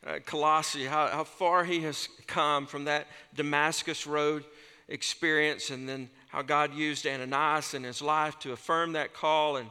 uh, 0.06 0.18
Colossae, 0.24 0.84
how, 0.84 1.08
how 1.08 1.24
far 1.24 1.64
he 1.64 1.80
has 1.80 2.08
come 2.28 2.66
from 2.66 2.84
that 2.84 3.08
Damascus 3.34 4.06
Road 4.06 4.44
experience, 4.88 5.70
and 5.70 5.88
then 5.88 6.08
how 6.28 6.42
God 6.42 6.74
used 6.74 7.06
Ananias 7.06 7.74
in 7.74 7.82
his 7.82 8.00
life 8.00 8.38
to 8.40 8.52
affirm 8.52 8.92
that 8.92 9.14
call. 9.14 9.56
And 9.56 9.70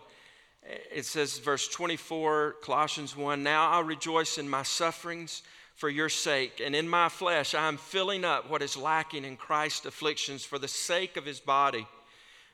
it 0.92 1.06
says, 1.06 1.38
verse 1.40 1.70
24, 1.70 2.56
Colossians 2.62 3.16
1 3.16 3.42
Now 3.42 3.72
I 3.72 3.80
rejoice 3.80 4.38
in 4.38 4.50
my 4.50 4.64
sufferings 4.64 5.42
for 5.76 5.90
your 5.90 6.10
sake, 6.10 6.62
and 6.64 6.74
in 6.76 6.88
my 6.88 7.10
flesh 7.10 7.54
I 7.54 7.68
am 7.68 7.78
filling 7.78 8.24
up 8.24 8.50
what 8.50 8.62
is 8.62 8.78
lacking 8.78 9.26
in 9.26 9.36
Christ's 9.36 9.86
afflictions 9.86 10.44
for 10.44 10.58
the 10.58 10.68
sake 10.68 11.18
of 11.18 11.26
his 11.26 11.40
body. 11.40 11.86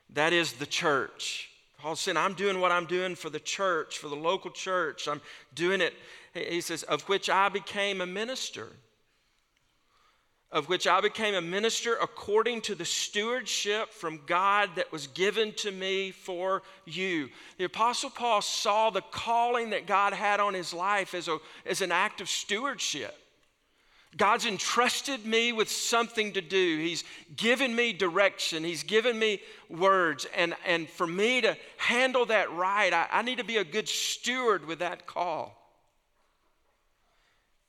That 0.09 0.33
is 0.33 0.53
the 0.53 0.65
church. 0.65 1.49
Paul 1.77 1.95
said, 1.95 2.17
I'm 2.17 2.33
doing 2.33 2.59
what 2.59 2.71
I'm 2.71 2.85
doing 2.85 3.15
for 3.15 3.29
the 3.29 3.39
church, 3.39 3.97
for 3.97 4.07
the 4.07 4.15
local 4.15 4.51
church. 4.51 5.07
I'm 5.07 5.21
doing 5.55 5.81
it, 5.81 5.93
he 6.33 6.61
says, 6.61 6.83
of 6.83 7.01
which 7.03 7.29
I 7.29 7.49
became 7.49 8.01
a 8.01 8.05
minister. 8.05 8.67
Of 10.51 10.67
which 10.67 10.85
I 10.85 10.99
became 10.99 11.33
a 11.33 11.41
minister 11.41 11.95
according 12.01 12.61
to 12.61 12.75
the 12.75 12.83
stewardship 12.83 13.93
from 13.93 14.19
God 14.25 14.71
that 14.75 14.91
was 14.91 15.07
given 15.07 15.53
to 15.53 15.71
me 15.71 16.11
for 16.11 16.61
you. 16.85 17.29
The 17.57 17.63
Apostle 17.63 18.09
Paul 18.09 18.41
saw 18.41 18.89
the 18.89 19.01
calling 19.01 19.69
that 19.69 19.87
God 19.87 20.11
had 20.11 20.41
on 20.41 20.53
his 20.53 20.73
life 20.73 21.13
as, 21.13 21.29
a, 21.29 21.37
as 21.65 21.81
an 21.81 21.93
act 21.93 22.19
of 22.19 22.27
stewardship. 22.27 23.17
God's 24.17 24.45
entrusted 24.45 25.25
me 25.25 25.53
with 25.53 25.69
something 25.69 26.33
to 26.33 26.41
do. 26.41 26.77
He's 26.79 27.05
given 27.37 27.73
me 27.73 27.93
direction. 27.93 28.63
He's 28.63 28.83
given 28.83 29.17
me 29.17 29.41
words. 29.69 30.27
And, 30.35 30.53
and 30.65 30.89
for 30.89 31.07
me 31.07 31.39
to 31.41 31.55
handle 31.77 32.25
that 32.25 32.51
right, 32.51 32.91
I, 32.91 33.07
I 33.09 33.21
need 33.21 33.37
to 33.37 33.45
be 33.45 33.57
a 33.57 33.63
good 33.63 33.87
steward 33.87 34.65
with 34.65 34.79
that 34.79 35.07
call. 35.07 35.60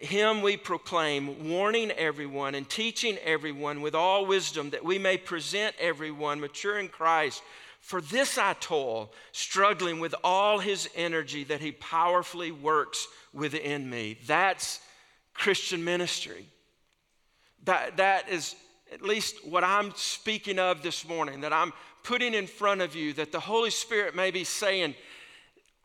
him 0.00 0.42
we 0.42 0.56
proclaim, 0.56 1.48
warning 1.48 1.90
everyone 1.92 2.54
and 2.54 2.68
teaching 2.68 3.16
everyone 3.24 3.80
with 3.80 3.94
all 3.94 4.26
wisdom 4.26 4.70
that 4.70 4.84
we 4.84 4.98
may 4.98 5.16
present 5.16 5.74
everyone 5.78 6.40
mature 6.40 6.78
in 6.78 6.88
Christ. 6.88 7.42
For 7.80 8.00
this 8.00 8.38
I 8.38 8.54
toil, 8.54 9.12
struggling 9.32 10.00
with 10.00 10.14
all 10.24 10.58
his 10.58 10.88
energy 10.94 11.44
that 11.44 11.60
he 11.60 11.72
powerfully 11.72 12.50
works 12.50 13.06
within 13.32 13.88
me. 13.88 14.18
That's 14.26 14.80
Christian 15.32 15.84
ministry. 15.84 16.46
That, 17.64 17.96
that 17.98 18.28
is 18.28 18.56
at 18.92 19.02
least 19.02 19.46
what 19.46 19.64
I'm 19.64 19.92
speaking 19.94 20.58
of 20.58 20.82
this 20.82 21.06
morning, 21.06 21.42
that 21.42 21.52
I'm 21.52 21.72
putting 22.02 22.34
in 22.34 22.46
front 22.46 22.80
of 22.80 22.94
you, 22.94 23.12
that 23.14 23.32
the 23.32 23.40
Holy 23.40 23.70
Spirit 23.70 24.16
may 24.16 24.30
be 24.30 24.44
saying, 24.44 24.94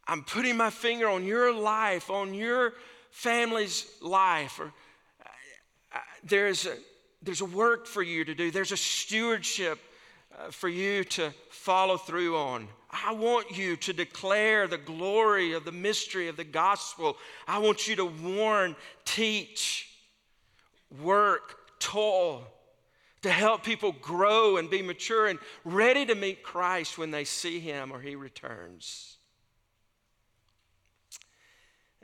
I'm 0.08 0.23
putting 0.23 0.58
my 0.58 0.69
finger 0.69 1.08
on 1.08 1.25
your 1.25 1.53
life, 1.53 2.10
on 2.10 2.34
your 2.34 2.73
family's 3.13 3.86
life, 4.02 4.60
or 4.60 4.73
uh, 5.93 5.99
there's 6.23 6.65
a, 6.65 6.76
there's 7.21 7.41
a 7.41 7.45
work 7.45 7.86
for 7.86 8.02
you 8.02 8.26
to 8.26 8.34
do, 8.34 8.52
there's 8.52 8.71
a 8.71 8.78
stewardship 8.78 9.80
uh, 10.38 10.49
for 10.49 10.67
you 10.67 11.04
to 11.04 11.32
follow 11.52 11.95
through 11.95 12.36
on. 12.36 12.67
I 12.91 13.13
want 13.13 13.56
you 13.56 13.78
to 13.78 13.93
declare 13.93 14.67
the 14.67 14.80
glory 14.80 15.54
of 15.54 15.63
the 15.63 15.71
mystery 15.71 16.28
of 16.28 16.38
the 16.38 16.43
gospel. 16.43 17.15
I 17.47 17.60
want 17.60 17.88
you 17.88 17.95
to 17.97 18.06
warn, 18.06 18.76
teach, 19.06 19.89
work, 21.02 21.80
toil 21.80 22.47
to 23.21 23.30
help 23.30 23.63
people 23.63 23.93
grow 24.02 24.58
and 24.58 24.69
be 24.69 24.82
mature 24.82 25.28
and 25.28 25.39
ready 25.63 26.06
to 26.06 26.15
meet 26.15 26.43
Christ 26.43 26.97
when 26.97 27.12
they 27.12 27.23
see 27.23 27.60
him 27.60 27.91
or 27.91 28.02
he 28.02 28.15
returns. 28.15 29.17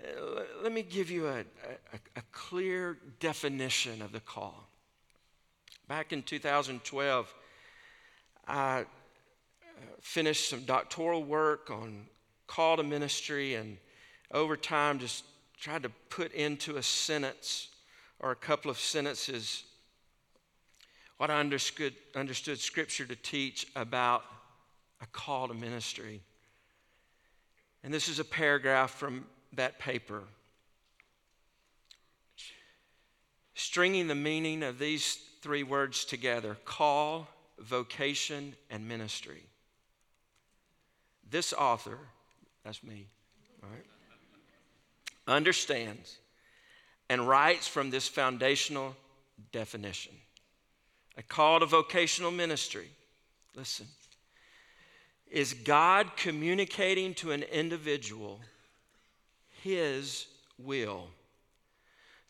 Uh, 0.01 0.41
let 0.63 0.71
me 0.71 0.81
give 0.81 1.11
you 1.11 1.27
a, 1.27 1.39
a, 1.39 1.99
a 2.15 2.21
clear 2.31 2.97
definition 3.19 4.01
of 4.01 4.11
the 4.11 4.19
call. 4.19 4.67
Back 5.87 6.13
in 6.13 6.23
2012, 6.23 7.33
I 8.47 8.79
uh, 8.79 8.83
finished 10.01 10.49
some 10.49 10.63
doctoral 10.63 11.23
work 11.23 11.69
on 11.69 12.05
call 12.47 12.77
to 12.77 12.83
ministry, 12.83 13.55
and 13.55 13.77
over 14.31 14.55
time, 14.55 14.99
just 14.99 15.25
tried 15.59 15.83
to 15.83 15.89
put 16.09 16.31
into 16.33 16.77
a 16.77 16.83
sentence 16.83 17.69
or 18.19 18.31
a 18.31 18.35
couple 18.35 18.71
of 18.71 18.79
sentences 18.79 19.63
what 21.17 21.29
I 21.29 21.41
understood, 21.41 21.93
understood 22.15 22.59
Scripture 22.59 23.05
to 23.05 23.15
teach 23.17 23.67
about 23.75 24.23
a 25.01 25.05
call 25.07 25.49
to 25.49 25.53
ministry. 25.53 26.21
And 27.83 27.93
this 27.93 28.07
is 28.07 28.19
a 28.19 28.23
paragraph 28.23 28.91
from 28.91 29.25
that 29.53 29.79
paper. 29.79 30.23
Stringing 33.53 34.07
the 34.07 34.15
meaning 34.15 34.63
of 34.63 34.79
these 34.79 35.19
three 35.41 35.63
words 35.63 36.05
together 36.05 36.57
call, 36.65 37.27
vocation, 37.59 38.55
and 38.69 38.87
ministry. 38.87 39.43
This 41.29 41.53
author, 41.53 41.97
that's 42.63 42.83
me, 42.83 43.05
all 43.61 43.69
right, 43.69 43.85
understands 45.27 46.17
and 47.09 47.27
writes 47.27 47.67
from 47.67 47.89
this 47.89 48.07
foundational 48.07 48.95
definition. 49.51 50.13
A 51.17 51.23
call 51.23 51.59
to 51.59 51.65
vocational 51.65 52.31
ministry, 52.31 52.87
listen, 53.55 53.87
is 55.29 55.53
God 55.53 56.15
communicating 56.15 57.13
to 57.15 57.31
an 57.31 57.43
individual 57.43 58.39
his 59.63 60.27
will 60.57 61.07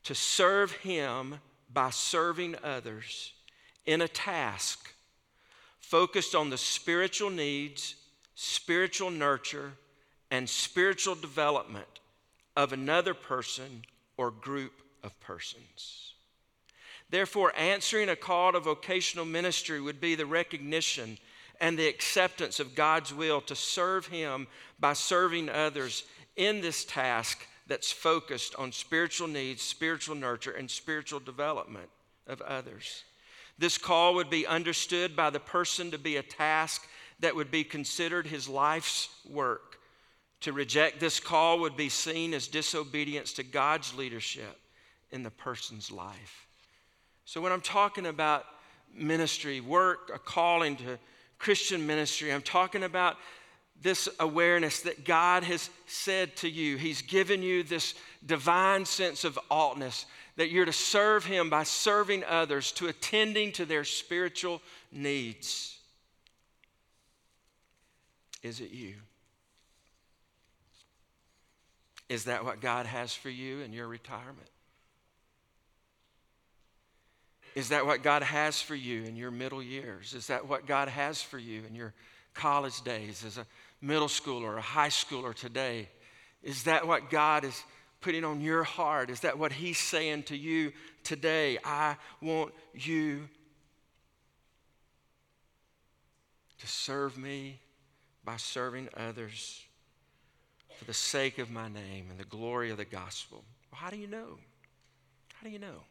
to 0.03 0.15
serve 0.15 0.71
him 0.71 1.35
by 1.71 1.89
serving 1.89 2.55
others 2.63 3.33
in 3.85 4.01
a 4.01 4.07
task 4.07 4.93
focused 5.79 6.35
on 6.35 6.49
the 6.49 6.57
spiritual 6.57 7.29
needs, 7.29 7.95
spiritual 8.35 9.09
nurture, 9.09 9.71
and 10.31 10.47
spiritual 10.47 11.15
development 11.15 11.99
of 12.55 12.73
another 12.73 13.13
person 13.13 13.83
or 14.17 14.31
group 14.31 14.81
of 15.03 15.19
persons. 15.19 16.13
Therefore, 17.09 17.53
answering 17.57 18.09
a 18.09 18.15
call 18.15 18.51
to 18.51 18.59
vocational 18.59 19.25
ministry 19.25 19.81
would 19.81 19.99
be 19.99 20.15
the 20.15 20.25
recognition 20.25 21.17
and 21.59 21.77
the 21.77 21.87
acceptance 21.87 22.59
of 22.59 22.75
God's 22.75 23.13
will 23.13 23.41
to 23.41 23.55
serve 23.55 24.07
Him 24.07 24.47
by 24.79 24.93
serving 24.93 25.49
others 25.49 26.03
in 26.39 26.61
this 26.61 26.85
task 26.85 27.45
that's 27.67 27.91
focused 27.91 28.55
on 28.55 28.71
spiritual 28.71 29.27
needs, 29.27 29.61
spiritual 29.61 30.15
nurture, 30.15 30.51
and 30.51 30.71
spiritual 30.71 31.19
development 31.19 31.89
of 32.25 32.41
others. 32.41 33.03
This 33.59 33.77
call 33.77 34.15
would 34.15 34.29
be 34.29 34.47
understood 34.47 35.15
by 35.15 35.29
the 35.29 35.39
person 35.39 35.91
to 35.91 35.97
be 35.97 36.15
a 36.15 36.23
task 36.23 36.87
that 37.19 37.35
would 37.35 37.51
be 37.51 37.65
considered 37.65 38.25
his 38.25 38.47
life's 38.47 39.09
work. 39.29 39.79
To 40.41 40.53
reject 40.53 41.01
this 41.01 41.19
call 41.19 41.59
would 41.59 41.75
be 41.75 41.89
seen 41.89 42.33
as 42.33 42.47
disobedience 42.47 43.33
to 43.33 43.43
God's 43.43 43.93
leadership 43.93 44.57
in 45.11 45.23
the 45.23 45.29
person's 45.29 45.91
life. 45.91 46.47
So, 47.25 47.41
when 47.41 47.51
I'm 47.51 47.61
talking 47.61 48.05
about 48.05 48.45
ministry, 48.95 49.59
work, 49.59 50.09
a 50.13 50.17
calling 50.17 50.77
to 50.77 50.97
Christian 51.37 51.85
ministry, 51.85 52.31
I'm 52.31 52.41
talking 52.41 52.83
about 52.83 53.17
this 53.81 54.09
awareness 54.19 54.81
that 54.81 55.05
God 55.05 55.43
has 55.43 55.69
said 55.87 56.35
to 56.37 56.49
you. 56.49 56.77
He's 56.77 57.01
given 57.01 57.41
you 57.41 57.63
this 57.63 57.93
divine 58.25 58.85
sense 58.85 59.23
of 59.23 59.39
oughtness 59.49 60.05
that 60.35 60.49
you're 60.49 60.65
to 60.65 60.73
serve 60.73 61.25
Him 61.25 61.49
by 61.49 61.63
serving 61.63 62.23
others, 62.23 62.71
to 62.73 62.87
attending 62.87 63.51
to 63.53 63.65
their 63.65 63.83
spiritual 63.83 64.61
needs. 64.91 65.77
Is 68.41 68.61
it 68.61 68.71
you? 68.71 68.95
Is 72.07 72.23
that 72.25 72.43
what 72.43 72.61
God 72.61 72.85
has 72.85 73.13
for 73.13 73.29
you 73.29 73.59
in 73.59 73.71
your 73.71 73.87
retirement? 73.87 74.49
Is 77.55 77.69
that 77.69 77.85
what 77.85 78.03
God 78.03 78.23
has 78.23 78.61
for 78.61 78.75
you 78.75 79.03
in 79.03 79.15
your 79.15 79.31
middle 79.31 79.61
years? 79.61 80.13
Is 80.13 80.27
that 80.27 80.47
what 80.47 80.65
God 80.65 80.87
has 80.87 81.21
for 81.21 81.37
you 81.37 81.63
in 81.67 81.75
your 81.75 81.93
college 82.33 82.81
days 82.83 83.25
as 83.25 83.37
a 83.37 83.45
middle 83.81 84.07
schooler 84.07 84.43
or 84.43 84.57
a 84.57 84.61
high 84.61 84.89
schooler 84.89 85.33
today? 85.33 85.89
Is 86.43 86.63
that 86.63 86.87
what 86.87 87.09
God 87.09 87.43
is 87.43 87.63
putting 88.01 88.23
on 88.23 88.41
your 88.41 88.63
heart? 88.63 89.09
Is 89.09 89.21
that 89.21 89.37
what 89.37 89.51
He's 89.51 89.77
saying 89.77 90.23
to 90.23 90.37
you 90.37 90.71
today? 91.03 91.57
I 91.63 91.95
want 92.21 92.53
you 92.73 93.27
to 96.59 96.67
serve 96.67 97.17
me 97.17 97.59
by 98.23 98.37
serving 98.37 98.89
others 98.95 99.63
for 100.77 100.85
the 100.85 100.93
sake 100.93 101.39
of 101.39 101.49
my 101.49 101.67
name 101.67 102.07
and 102.09 102.19
the 102.19 102.25
glory 102.25 102.69
of 102.69 102.77
the 102.77 102.85
gospel. 102.85 103.43
Well, 103.71 103.81
how 103.81 103.89
do 103.89 103.97
you 103.97 104.07
know? 104.07 104.37
How 105.33 105.45
do 105.45 105.49
you 105.49 105.59
know? 105.59 105.83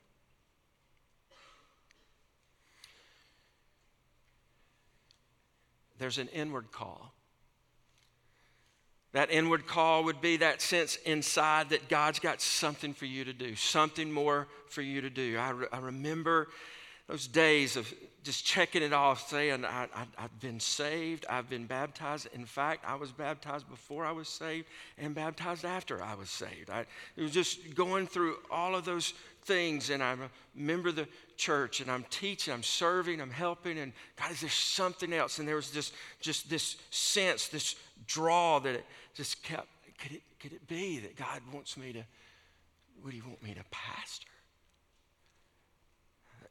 There's 5.99 6.19
an 6.19 6.29
inward 6.29 6.71
call. 6.71 7.13
That 9.13 9.31
inward 9.31 9.67
call 9.67 10.05
would 10.05 10.21
be 10.21 10.39
that 10.39 10.61
sense 10.61 10.97
inside 10.97 11.71
that 11.71 11.89
God's 11.89 12.19
got 12.19 12.43
something 12.43 12.93
for 12.93 13.07
you 13.07 13.25
to 13.25 13.33
do, 13.33 13.55
something 13.57 14.13
more 14.13 14.49
for 14.69 14.83
you 14.83 15.01
to 15.01 15.11
do. 15.11 15.39
I, 15.39 15.51
re- 15.51 15.67
I 15.73 15.79
remember 15.79 16.49
those 17.09 17.27
days 17.27 17.77
of 17.77 17.93
just 18.23 18.45
checking 18.45 18.83
it 18.83 18.93
off, 18.93 19.31
saying, 19.31 19.65
I, 19.65 19.87
have 20.19 20.41
been 20.41 20.61
saved, 20.61 21.25
I've 21.31 21.49
been 21.49 21.65
baptized. 21.65 22.29
In 22.35 22.45
fact, 22.45 22.85
I 22.87 22.97
was 22.97 23.11
baptized 23.11 23.67
before 23.71 24.05
I 24.05 24.13
was 24.13 24.29
saved 24.29 24.67
and 24.99 25.15
baptized 25.15 25.65
after 25.65 26.03
I 26.03 26.15
was 26.15 26.29
saved. 26.29 26.69
I, 26.69 26.85
it 27.17 27.23
was 27.23 27.31
just 27.31 27.75
going 27.75 28.07
through 28.07 28.37
all 28.51 28.77
of 28.77 28.85
those 28.85 29.15
things, 29.45 29.89
and 29.89 30.03
I 30.03 30.15
remember 30.55 30.93
the 30.93 31.09
church, 31.39 31.81
and 31.81 31.91
I'm 31.91 32.05
teaching, 32.11 32.53
I'm 32.53 32.63
serving, 32.63 33.23
I'm 33.23 33.31
helping, 33.31 33.79
and 33.79 33.95
God, 34.21 34.31
is 34.33 34.43
there 34.43 34.51
something 34.51 35.15
else? 35.15 35.39
And 35.39 35.49
there 35.49 35.57
was 35.57 35.71
this, 35.71 35.93
just 36.21 36.51
this 36.51 36.77
sense, 36.91 37.49
this 37.49 37.75
draw 38.07 38.59
that 38.61 38.75
it 38.75 38.85
just 39.15 39.43
kept, 39.43 39.69
could 39.99 40.13
it, 40.13 40.23
could 40.41 40.53
it 40.53 40.67
be 40.69 40.99
that 41.01 41.17
God 41.17 41.41
wants 41.53 41.77
me 41.77 41.93
to, 41.93 42.05
would 43.05 43.13
He 43.13 43.21
want 43.21 43.43
me 43.43 43.55
to 43.55 43.65
pastor? 43.71 44.29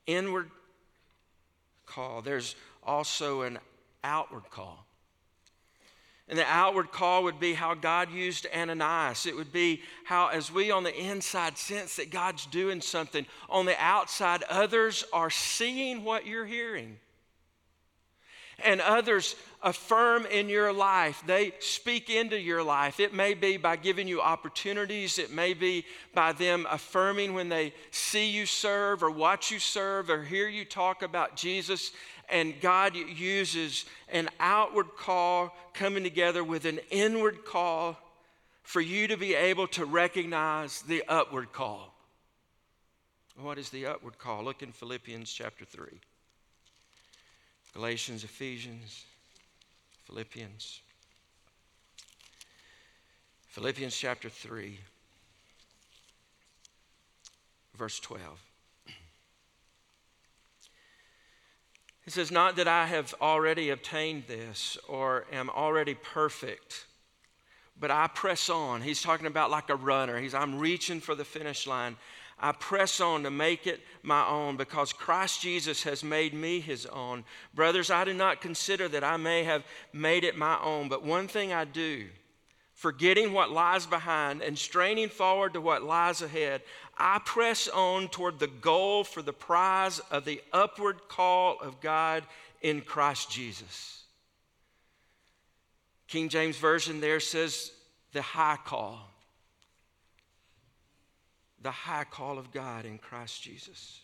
Inward 0.06 0.50
call. 1.86 2.22
There's 2.22 2.56
also 2.84 3.42
an 3.42 3.60
outward 4.04 4.50
call. 4.50 4.86
And 6.30 6.38
the 6.38 6.46
outward 6.46 6.92
call 6.92 7.24
would 7.24 7.40
be 7.40 7.54
how 7.54 7.74
God 7.74 8.12
used 8.12 8.48
Ananias. 8.54 9.26
It 9.26 9.36
would 9.36 9.54
be 9.54 9.82
how, 10.04 10.28
as 10.28 10.52
we 10.52 10.72
on 10.72 10.84
the 10.84 10.94
inside 10.94 11.58
sense 11.58 11.96
that 11.96 12.12
God's 12.12 12.46
doing 12.48 12.82
something, 12.82 13.26
on 13.50 13.66
the 13.66 13.82
outside, 13.82 14.44
others 14.44 15.06
are 15.14 15.30
seeing 15.30 16.04
what 16.04 16.26
you're 16.26 16.46
hearing. 16.46 16.98
And 18.66 18.82
others 18.82 19.36
affirm 19.62 20.26
in 20.26 20.50
your 20.50 20.74
life. 20.74 21.22
They 21.28 21.54
speak 21.60 22.10
into 22.10 22.40
your 22.40 22.64
life. 22.64 23.00
It 23.00 23.14
may 23.14 23.34
be 23.36 23.58
by 23.58 23.76
giving 23.76 24.08
you 24.08 24.20
opportunities, 24.20 25.20
it 25.20 25.32
may 25.32 25.54
be 25.54 25.86
by 26.14 26.32
them 26.32 26.66
affirming 26.70 27.34
when 27.34 27.50
they 27.50 27.74
see 27.92 28.30
you 28.30 28.46
serve 28.46 29.04
or 29.04 29.12
watch 29.12 29.52
you 29.52 29.60
serve 29.60 30.10
or 30.10 30.24
hear 30.24 30.48
you 30.48 30.66
talk 30.66 31.04
about 31.04 31.36
Jesus 31.36 31.92
and 32.30 32.60
God 32.60 32.96
uses 32.96 33.86
an 34.10 34.30
outward 34.40 34.96
call 34.98 35.56
coming 35.74 36.04
together 36.04 36.44
with 36.44 36.66
an 36.66 36.80
inward 36.90 37.46
call 37.46 37.98
for 38.64 38.82
you 38.82 39.08
to 39.08 39.18
be 39.18 39.34
able 39.34 39.68
to 39.68 39.86
recognize 39.86 40.82
the 40.82 41.04
upward 41.08 41.54
call. 41.54 41.94
What 43.40 43.58
is 43.58 43.70
the 43.70 43.86
upward 43.86 44.18
call? 44.18 44.44
Look 44.44 44.62
in 44.62 44.72
Philippians 44.72 45.32
chapter 45.32 45.64
3. 45.64 45.88
Galatians, 47.78 48.24
Ephesians, 48.24 49.06
Philippians. 50.06 50.82
Philippians 53.50 53.96
chapter 53.96 54.30
3, 54.30 54.80
verse 57.76 58.00
12. 58.00 58.24
He 62.04 62.10
says, 62.10 62.32
Not 62.32 62.56
that 62.56 62.68
I 62.68 62.88
have 62.88 63.14
already 63.22 63.70
obtained 63.70 64.24
this 64.26 64.80
or 64.88 65.26
am 65.32 65.52
already 65.52 65.94
perfect, 65.94 66.88
but 67.80 67.92
I 67.92 68.08
press 68.08 68.50
on. 68.50 68.82
He's 68.82 69.04
talking 69.04 69.28
about 69.28 69.52
like 69.52 69.70
a 69.70 69.76
runner. 69.76 70.18
He's, 70.20 70.34
I'm 70.34 70.58
reaching 70.58 71.00
for 71.00 71.14
the 71.14 71.24
finish 71.24 71.68
line. 71.68 71.96
I 72.40 72.52
press 72.52 73.02
on 73.02 73.24
to 73.24 73.32
make 73.32 73.66
it 73.66 73.82
my 74.04 74.28
own 74.28 74.58
because 74.58 74.94
Christ 74.94 75.42
Jesus 75.42 75.84
has 75.84 76.04
made 76.04 76.34
me 76.34 76.60
his 76.60 76.86
own. 76.86 77.24
Brothers, 77.54 77.90
I 77.90 78.06
do 78.06 78.14
not 78.14 78.42
consider 78.42 78.88
that 78.90 79.04
I 79.04 79.18
may 79.18 79.44
have 79.44 79.64
made 79.92 80.24
it 80.24 80.38
my 80.38 80.60
own, 80.62 80.88
but 80.88 81.04
one 81.04 81.28
thing 81.28 81.52
I 81.52 81.66
do 81.66 82.06
forgetting 82.78 83.34
what 83.34 83.50
lies 83.50 83.88
behind 83.88 84.44
and 84.44 84.56
straining 84.56 85.10
forward 85.10 85.54
to 85.54 85.60
what 85.60 85.82
lies 85.82 86.22
ahead, 86.22 86.62
I 86.96 87.20
press 87.26 87.68
on 87.68 88.08
toward 88.08 88.38
the 88.38 88.46
goal 88.46 89.04
for 89.04 89.24
the 89.24 89.34
prize 89.34 89.98
of 90.12 90.26
the 90.26 90.40
upward 90.54 91.08
call 91.10 91.58
of 91.60 91.82
God 91.82 92.24
in 92.62 92.82
Christ 92.82 93.32
Jesus. 93.32 94.04
King 96.08 96.30
James 96.30 96.56
Version 96.58 97.02
there 97.02 97.20
says 97.20 97.72
the 98.14 98.22
high 98.22 98.60
call. 98.64 99.10
The 101.62 101.72
high 101.72 102.04
call 102.04 102.38
of 102.38 102.52
God 102.52 102.86
in 102.86 102.98
Christ 102.98 103.42
Jesus. 103.42 104.02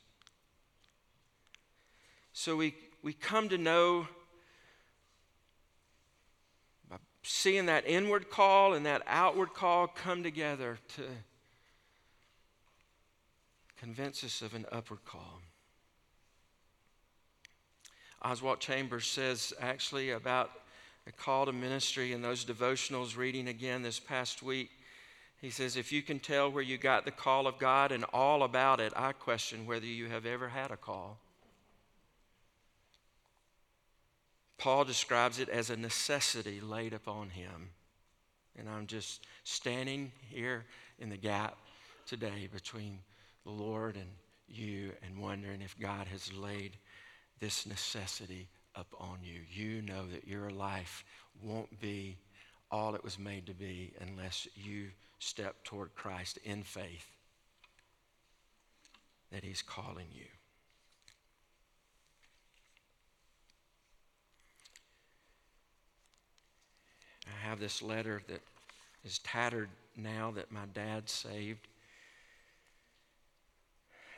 So 2.34 2.56
we, 2.56 2.74
we 3.04 3.14
come 3.14 3.50
to 3.50 3.58
know 3.58 4.08
by 6.90 6.98
seeing 7.22 7.68
that 7.68 7.86
inward 7.86 8.30
call 8.30 8.74
and 8.74 8.86
that 8.86 9.04
outward 9.06 9.54
call 9.54 9.88
come 9.88 10.24
together 10.24 10.80
to 10.96 11.04
convince 13.80 14.24
us 14.24 14.42
of 14.42 14.56
an 14.56 14.66
upward 14.72 15.06
call. 15.06 15.42
Oswald 18.22 18.62
Chambers 18.62 19.06
says 19.06 19.54
actually 19.60 20.12
about 20.12 20.50
a 21.06 21.12
call 21.12 21.46
to 21.46 21.52
ministry 21.52 22.14
in 22.14 22.22
those 22.22 22.46
devotionals 22.46 23.18
reading 23.18 23.50
again 23.50 23.84
this 23.84 24.00
past 24.00 24.42
week. 24.42 24.70
He 25.44 25.50
says, 25.50 25.76
If 25.76 25.92
you 25.92 26.02
can 26.02 26.20
tell 26.20 26.50
where 26.50 26.64
you 26.64 26.78
got 26.78 27.04
the 27.04 27.12
call 27.12 27.48
of 27.48 27.60
God 27.60 27.92
and 27.92 28.06
all 28.14 28.44
about 28.44 28.80
it, 28.80 28.94
I 28.96 29.12
question 29.12 29.68
whether 29.68 29.86
you 29.86 30.08
have 30.08 30.26
ever 30.26 30.48
had 30.48 30.72
a 30.72 30.78
call. 30.78 31.18
Paul 34.58 34.86
describes 34.86 35.40
it 35.40 35.50
as 35.50 35.70
a 35.70 35.76
necessity 35.76 36.62
laid 36.62 36.94
upon 36.94 37.30
him. 37.30 37.72
And 38.58 38.70
I'm 38.70 38.88
just 38.88 39.28
standing 39.44 40.14
here 40.30 40.64
in 40.98 41.10
the 41.10 41.18
gap 41.18 41.58
today 42.06 42.48
between 42.50 43.00
the 43.44 43.52
Lord 43.52 43.98
and 43.98 44.08
you 44.48 44.94
and 45.06 45.22
wondering 45.22 45.62
if 45.62 45.78
God 45.78 46.08
has 46.08 46.32
laid 46.32 46.78
this 47.42 47.66
necessity 47.66 48.48
upon 48.76 49.18
you. 49.22 49.42
You 49.52 49.82
know 49.82 50.08
that 50.08 50.26
your 50.26 50.52
life 50.52 51.04
won't 51.42 51.82
be 51.82 52.16
all 52.74 52.96
it 52.96 53.04
was 53.04 53.20
made 53.20 53.46
to 53.46 53.54
be 53.54 53.94
unless 54.02 54.48
you 54.56 54.88
step 55.20 55.64
toward 55.64 55.94
Christ 55.94 56.40
in 56.44 56.64
faith 56.64 57.06
that 59.32 59.44
He's 59.44 59.62
calling 59.62 60.08
you. 60.12 60.26
I 67.28 67.48
have 67.48 67.60
this 67.60 67.84
letter 67.84 68.24
that 68.28 68.42
is 69.06 69.20
tattered 69.20 69.70
now 69.96 70.32
that 70.32 70.52
my 70.52 70.66
dad 70.74 71.08
saved. 71.08 71.68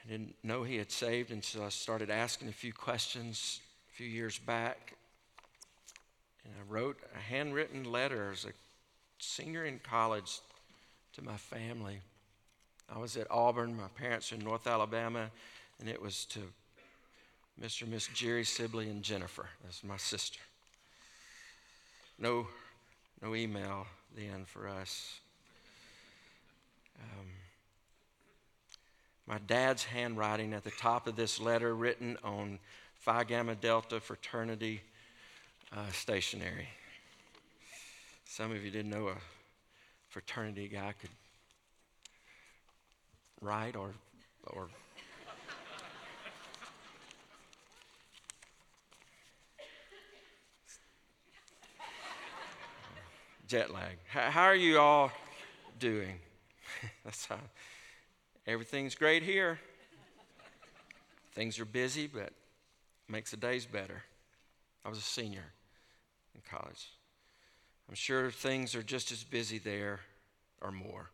I 0.06 0.12
didn't 0.12 0.36
know 0.44 0.64
he 0.64 0.78
had 0.78 0.92
saved, 0.92 1.32
and 1.32 1.44
so 1.44 1.66
I 1.66 1.70
started 1.70 2.10
asking 2.10 2.48
a 2.48 2.54
few 2.54 2.72
questions 2.72 3.60
a 3.92 3.96
few 3.96 4.08
years 4.08 4.40
back. 4.40 4.96
And 6.46 6.54
I 6.60 6.74
wrote 6.74 6.98
a 7.16 7.20
handwritten 7.20 7.84
letter 7.84 8.32
as 8.32 8.46
a 8.46 8.54
senior 9.20 9.66
in 9.66 9.80
college 9.80 10.40
to 11.14 11.24
my 11.24 11.38
family. 11.38 12.00
I 12.94 13.00
was 13.00 13.18
at 13.18 13.28
Auburn, 13.32 13.76
my 13.76 13.88
parents 13.96 14.32
are 14.32 14.36
in 14.36 14.44
North 14.44 14.68
Alabama, 14.68 15.32
and 15.80 15.90
it 15.90 16.02
was 16.02 16.26
to 16.26 16.40
Mr. 17.62 17.84
and 17.84 17.92
Miss 17.92 18.08
Jerry 18.14 18.44
Sibley 18.44 18.90
and 18.90 19.02
Jennifer. 19.02 19.48
That's 19.64 19.84
my 19.84 19.98
sister. 19.98 20.40
No, 22.20 22.48
no 23.22 23.36
email 23.36 23.88
then 24.16 24.46
for 24.46 24.68
us. 24.68 25.20
Um, 27.02 27.28
my 29.28 29.38
dad's 29.48 29.84
handwriting 29.84 30.54
at 30.54 30.64
the 30.64 30.72
top 30.72 31.08
of 31.08 31.16
this 31.16 31.40
letter, 31.40 31.76
written 31.76 32.18
on 32.24 32.60
Phi 33.00 33.24
Gamma 33.24 33.56
Delta 33.56 34.00
fraternity 34.00 34.82
uh, 35.74 35.92
stationery. 35.92 36.68
Some 38.26 38.52
of 38.52 38.64
you 38.64 38.72
didn't 38.72 38.92
know 38.92 39.08
a 39.08 39.16
fraternity 40.10 40.68
guy 40.68 40.94
could 41.00 41.10
write 43.42 43.76
or, 43.76 43.94
or 44.48 44.68
jet 53.48 53.72
lag. 53.72 53.98
How, 54.08 54.32
how 54.32 54.44
are 54.44 54.56
you 54.56 54.80
all 54.80 55.12
doing? 55.80 56.20
That's 57.04 57.26
how. 57.26 57.40
Everything's 58.48 58.96
great 58.96 59.24
here. 59.24 59.60
Things 61.34 61.60
are 61.60 61.66
busy, 61.66 62.08
but 62.08 62.32
makes 63.08 63.32
the 63.32 63.38
days 63.38 63.66
better. 63.66 64.04
I 64.86 64.90
was 64.90 65.00
a 65.00 65.02
senior 65.02 65.46
in 66.36 66.42
college. 66.48 66.92
I'm 67.90 67.96
sure 67.96 68.30
things 68.30 68.76
are 68.76 68.84
just 68.84 69.12
as 69.12 69.24
busy 69.24 69.58
there 69.58 70.02
or 70.62 70.72
more. 70.72 71.10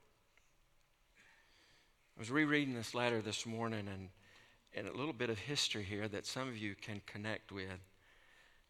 I 2.18 2.20
was 2.20 2.30
rereading 2.30 2.76
this 2.76 2.94
letter 2.94 3.22
this 3.22 3.46
morning 3.46 3.88
and, 3.88 4.10
and 4.76 4.88
a 4.88 4.98
little 4.98 5.14
bit 5.14 5.30
of 5.30 5.40
history 5.40 5.84
here 5.84 6.10
that 6.10 6.26
some 6.26 6.50
of 6.50 6.58
you 6.58 6.76
can 6.76 7.02
connect 7.06 7.54
with. 7.54 7.80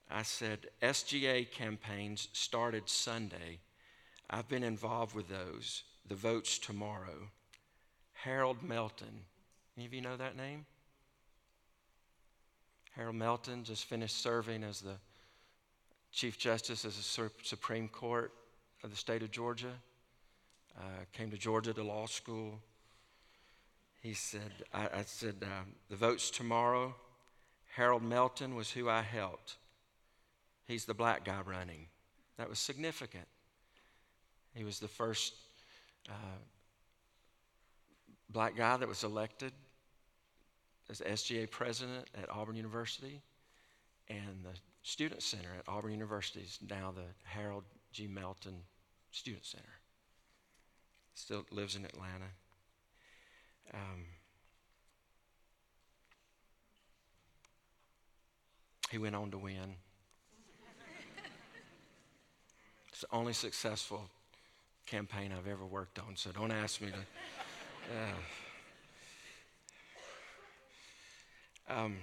I 0.09 0.21
said, 0.21 0.67
SGA 0.83 1.49
campaigns 1.49 2.27
started 2.33 2.87
Sunday. 2.87 3.59
I've 4.29 4.47
been 4.47 4.63
involved 4.63 5.15
with 5.15 5.29
those. 5.29 5.83
The 6.07 6.15
votes 6.15 6.59
tomorrow. 6.59 7.29
Harold 8.13 8.61
Melton. 8.61 9.25
Any 9.77 9.85
of 9.87 9.93
you 9.93 10.01
know 10.01 10.17
that 10.17 10.37
name? 10.37 10.65
Harold 12.95 13.15
Melton 13.15 13.63
just 13.63 13.85
finished 13.85 14.21
serving 14.21 14.63
as 14.63 14.81
the 14.81 14.95
Chief 16.11 16.37
Justice 16.37 16.83
of 16.83 16.95
the 16.95 17.31
Supreme 17.43 17.87
Court 17.87 18.33
of 18.83 18.89
the 18.89 18.97
state 18.97 19.23
of 19.23 19.31
Georgia. 19.31 19.73
Uh, 20.77 20.83
came 21.13 21.31
to 21.31 21.37
Georgia 21.37 21.73
to 21.73 21.83
law 21.83 22.05
school. 22.05 22.59
He 24.01 24.13
said, 24.13 24.51
I, 24.73 24.83
I 24.85 25.03
said, 25.05 25.35
uh, 25.41 25.63
the 25.89 25.95
vote's 25.95 26.29
tomorrow. 26.29 26.95
Harold 27.75 28.03
Melton 28.03 28.55
was 28.55 28.71
who 28.71 28.89
I 28.89 29.01
helped. 29.01 29.55
He's 30.67 30.85
the 30.85 30.93
black 30.93 31.23
guy 31.23 31.39
running. 31.45 31.87
That 32.37 32.49
was 32.49 32.59
significant. 32.59 33.27
He 34.53 34.63
was 34.63 34.79
the 34.79 34.87
first 34.87 35.33
uh, 36.09 36.39
black 38.29 38.55
guy 38.55 38.75
that 38.77 38.87
was 38.87 39.03
elected 39.03 39.53
as 40.91 40.99
SGA 40.99 41.49
president 41.49 42.09
at 42.21 42.29
Auburn 42.29 42.55
University, 42.55 43.21
and 44.09 44.43
the 44.43 44.59
Student 44.83 45.23
Center 45.23 45.49
at 45.57 45.63
Auburn 45.67 45.93
University 45.93 46.41
is 46.41 46.59
now 46.69 46.91
the 46.93 47.05
Harold 47.23 47.63
G. 47.93 48.07
Melton 48.07 48.57
Student 49.11 49.45
Center. 49.45 49.63
Still 51.15 51.45
lives 51.49 51.75
in 51.77 51.85
Atlanta. 51.85 52.25
Um, 53.73 54.05
he 58.89 58.97
went 58.97 59.15
on 59.15 59.31
to 59.31 59.37
win. 59.37 59.75
it's 62.89 63.01
the 63.01 63.15
only 63.15 63.33
successful 63.33 64.09
campaign 64.85 65.31
I've 65.31 65.47
ever 65.47 65.65
worked 65.65 65.99
on, 65.99 66.15
so 66.15 66.31
don't 66.31 66.51
ask 66.51 66.81
me 66.81 66.89
to. 66.89 66.97
Uh, 66.97 68.13
um, 71.71 71.97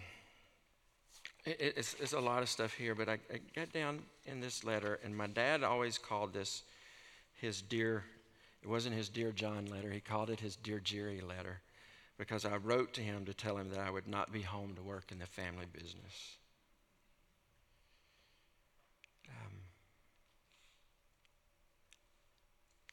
it, 1.44 1.74
it's, 1.76 1.94
it's, 2.00 2.12
a 2.12 2.20
lot 2.20 2.42
of 2.42 2.48
stuff 2.48 2.72
here, 2.74 2.94
but 2.94 3.08
I, 3.08 3.18
I 3.32 3.40
got 3.54 3.72
down 3.72 4.00
in 4.26 4.40
this 4.40 4.64
letter, 4.64 4.98
and 5.04 5.16
my 5.16 5.26
dad 5.26 5.62
always 5.62 5.98
called 5.98 6.32
this 6.32 6.62
his 7.34 7.62
dear, 7.62 8.04
it 8.62 8.68
wasn't 8.68 8.94
his 8.96 9.08
dear 9.08 9.30
John 9.32 9.66
letter, 9.66 9.90
he 9.90 10.00
called 10.00 10.30
it 10.30 10.40
his 10.40 10.56
dear 10.56 10.80
Jerry 10.80 11.20
letter 11.20 11.60
because 12.18 12.44
I 12.44 12.56
wrote 12.56 12.92
to 12.94 13.00
him 13.00 13.24
to 13.26 13.34
tell 13.34 13.56
him 13.56 13.70
that 13.70 13.78
I 13.78 13.90
would 13.90 14.08
not 14.08 14.32
be 14.32 14.42
home 14.42 14.74
to 14.74 14.82
work 14.82 15.12
in 15.12 15.18
the 15.20 15.26
family 15.26 15.66
business. 15.72 16.36
Um, 19.28 19.52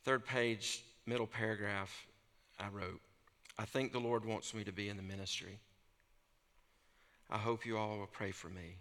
third 0.03 0.25
page, 0.25 0.83
middle 1.07 1.25
paragraph, 1.25 2.05
I 2.59 2.67
wrote, 2.67 3.01
I 3.57 3.65
think 3.65 3.91
the 3.91 3.99
Lord 3.99 4.25
wants 4.25 4.53
me 4.53 4.63
to 4.63 4.71
be 4.71 4.89
in 4.89 4.97
the 4.97 5.03
ministry. 5.03 5.59
I 7.29 7.37
hope 7.37 7.65
you 7.65 7.77
all 7.77 7.97
will 7.97 8.07
pray 8.07 8.31
for 8.31 8.49
me. 8.49 8.77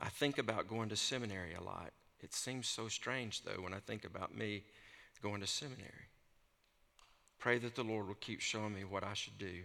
I 0.00 0.08
think 0.08 0.38
about 0.38 0.68
going 0.68 0.88
to 0.90 0.96
seminary 0.96 1.54
a 1.54 1.62
lot. 1.62 1.92
It 2.20 2.34
seems 2.34 2.66
so 2.66 2.88
strange, 2.88 3.42
though, 3.42 3.62
when 3.62 3.74
I 3.74 3.78
think 3.78 4.04
about 4.04 4.36
me 4.36 4.64
going 5.22 5.40
to 5.40 5.46
seminary. 5.46 6.08
Pray 7.38 7.58
that 7.58 7.74
the 7.74 7.84
Lord 7.84 8.08
will 8.08 8.14
keep 8.14 8.40
showing 8.40 8.74
me 8.74 8.84
what 8.84 9.04
I 9.04 9.14
should 9.14 9.38
do. 9.38 9.62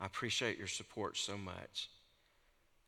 I 0.00 0.06
appreciate 0.06 0.58
your 0.58 0.66
support 0.66 1.16
so 1.16 1.36
much. 1.36 1.90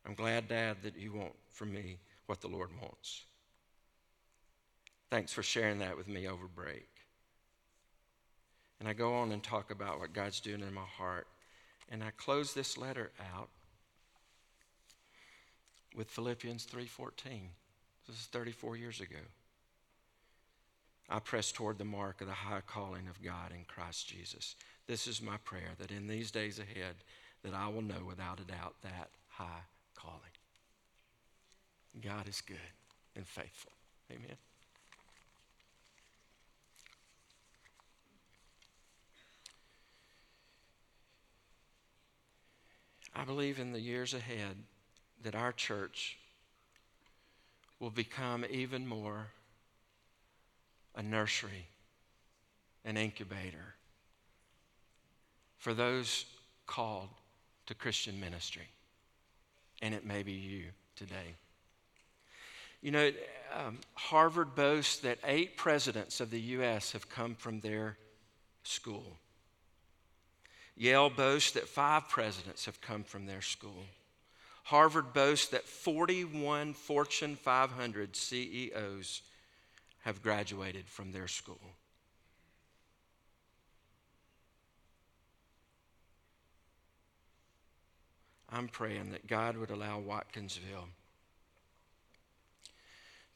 I'm 0.06 0.14
glad, 0.14 0.48
Dad, 0.48 0.78
that 0.82 0.96
you 0.96 1.12
want 1.12 1.34
from 1.50 1.72
me 1.72 1.98
what 2.26 2.40
the 2.40 2.48
Lord 2.48 2.70
wants. 2.80 3.24
Thanks 5.10 5.32
for 5.32 5.42
sharing 5.42 5.78
that 5.80 5.96
with 5.96 6.08
me 6.08 6.26
over 6.26 6.46
break. 6.46 6.88
And 8.80 8.88
I 8.88 8.92
go 8.92 9.14
on 9.14 9.32
and 9.32 9.42
talk 9.42 9.70
about 9.70 9.98
what 9.98 10.12
God's 10.12 10.40
doing 10.40 10.60
in 10.60 10.74
my 10.74 10.82
heart. 10.98 11.26
And 11.90 12.02
I 12.02 12.10
close 12.16 12.52
this 12.52 12.76
letter 12.76 13.10
out 13.34 13.48
with 15.96 16.10
Philippians 16.10 16.66
3:14. 16.66 17.50
This 18.06 18.20
is 18.20 18.26
34 18.26 18.76
years 18.76 19.00
ago. 19.00 19.18
I 21.08 21.18
press 21.18 21.50
toward 21.50 21.78
the 21.78 21.84
mark 21.84 22.20
of 22.20 22.26
the 22.26 22.34
high 22.34 22.60
calling 22.60 23.08
of 23.08 23.22
God 23.22 23.52
in 23.52 23.64
Christ 23.64 24.08
Jesus. 24.08 24.54
This 24.86 25.06
is 25.06 25.22
my 25.22 25.38
prayer 25.38 25.74
that 25.78 25.90
in 25.90 26.06
these 26.06 26.30
days 26.30 26.58
ahead 26.58 26.96
that 27.42 27.54
I 27.54 27.68
will 27.68 27.82
know 27.82 28.04
without 28.04 28.40
a 28.40 28.44
doubt 28.44 28.74
that 28.82 29.10
high 29.28 29.62
calling. 29.94 30.20
God 32.00 32.28
is 32.28 32.40
good 32.40 32.58
and 33.14 33.26
faithful. 33.26 33.72
Amen. 34.10 34.36
I 43.14 43.24
believe 43.24 43.58
in 43.58 43.72
the 43.72 43.80
years 43.80 44.12
ahead 44.12 44.56
that 45.22 45.34
our 45.34 45.52
church 45.52 46.18
will 47.80 47.90
become 47.90 48.44
even 48.50 48.86
more 48.86 49.28
a 50.94 51.02
nursery, 51.02 51.66
an 52.84 52.96
incubator 52.96 53.74
for 55.58 55.74
those 55.74 56.24
called 56.66 57.08
to 57.66 57.74
Christian 57.74 58.20
ministry. 58.20 58.68
And 59.82 59.94
it 59.94 60.06
may 60.06 60.22
be 60.22 60.32
you 60.32 60.66
today. 60.94 61.34
You 62.80 62.92
know, 62.92 63.10
um, 63.54 63.78
Harvard 63.94 64.54
boasts 64.54 64.98
that 65.00 65.18
eight 65.24 65.56
presidents 65.56 66.20
of 66.20 66.30
the 66.30 66.40
U.S. 66.40 66.92
have 66.92 67.08
come 67.08 67.34
from 67.34 67.60
their 67.60 67.96
school. 68.62 69.16
Yale 70.76 71.10
boasts 71.10 71.52
that 71.52 71.68
five 71.68 72.08
presidents 72.08 72.66
have 72.66 72.80
come 72.80 73.02
from 73.02 73.26
their 73.26 73.40
school. 73.40 73.84
Harvard 74.66 75.12
boasts 75.12 75.46
that 75.50 75.62
41 75.62 76.74
Fortune 76.74 77.36
500 77.36 78.16
CEOs 78.16 79.22
have 80.02 80.20
graduated 80.24 80.88
from 80.88 81.12
their 81.12 81.28
school. 81.28 81.60
I'm 88.50 88.66
praying 88.66 89.12
that 89.12 89.28
God 89.28 89.56
would 89.56 89.70
allow 89.70 90.00
Watkinsville 90.00 90.88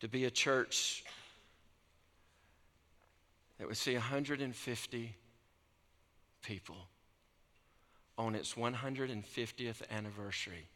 to 0.01 0.09
be 0.09 0.25
a 0.25 0.31
church 0.33 1.05
that 3.59 3.69
would 3.69 3.77
see 3.77 3.95
150 3.95 5.15
people 6.43 6.89
on 8.19 8.35
its 8.35 8.55
150th 8.55 9.83
anniversary, 9.93 10.67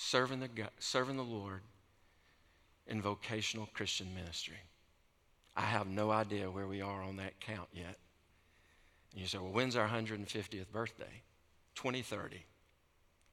serving 0.00 0.38
the, 0.38 0.46
go- 0.46 0.68
serving 0.78 1.16
the 1.16 1.24
Lord 1.24 1.60
in 2.86 3.02
vocational 3.02 3.68
Christian 3.74 4.14
ministry. 4.14 4.60
I 5.56 5.62
have 5.62 5.88
no 5.88 6.12
idea 6.12 6.48
where 6.48 6.68
we 6.68 6.80
are 6.80 7.02
on 7.02 7.16
that 7.16 7.40
count 7.40 7.68
yet. 7.72 7.96
And 9.12 9.20
you 9.20 9.26
say, 9.26 9.38
well, 9.38 9.50
when's 9.50 9.74
our 9.74 9.88
150th 9.88 10.70
birthday? 10.70 11.22
2030. 11.74 12.44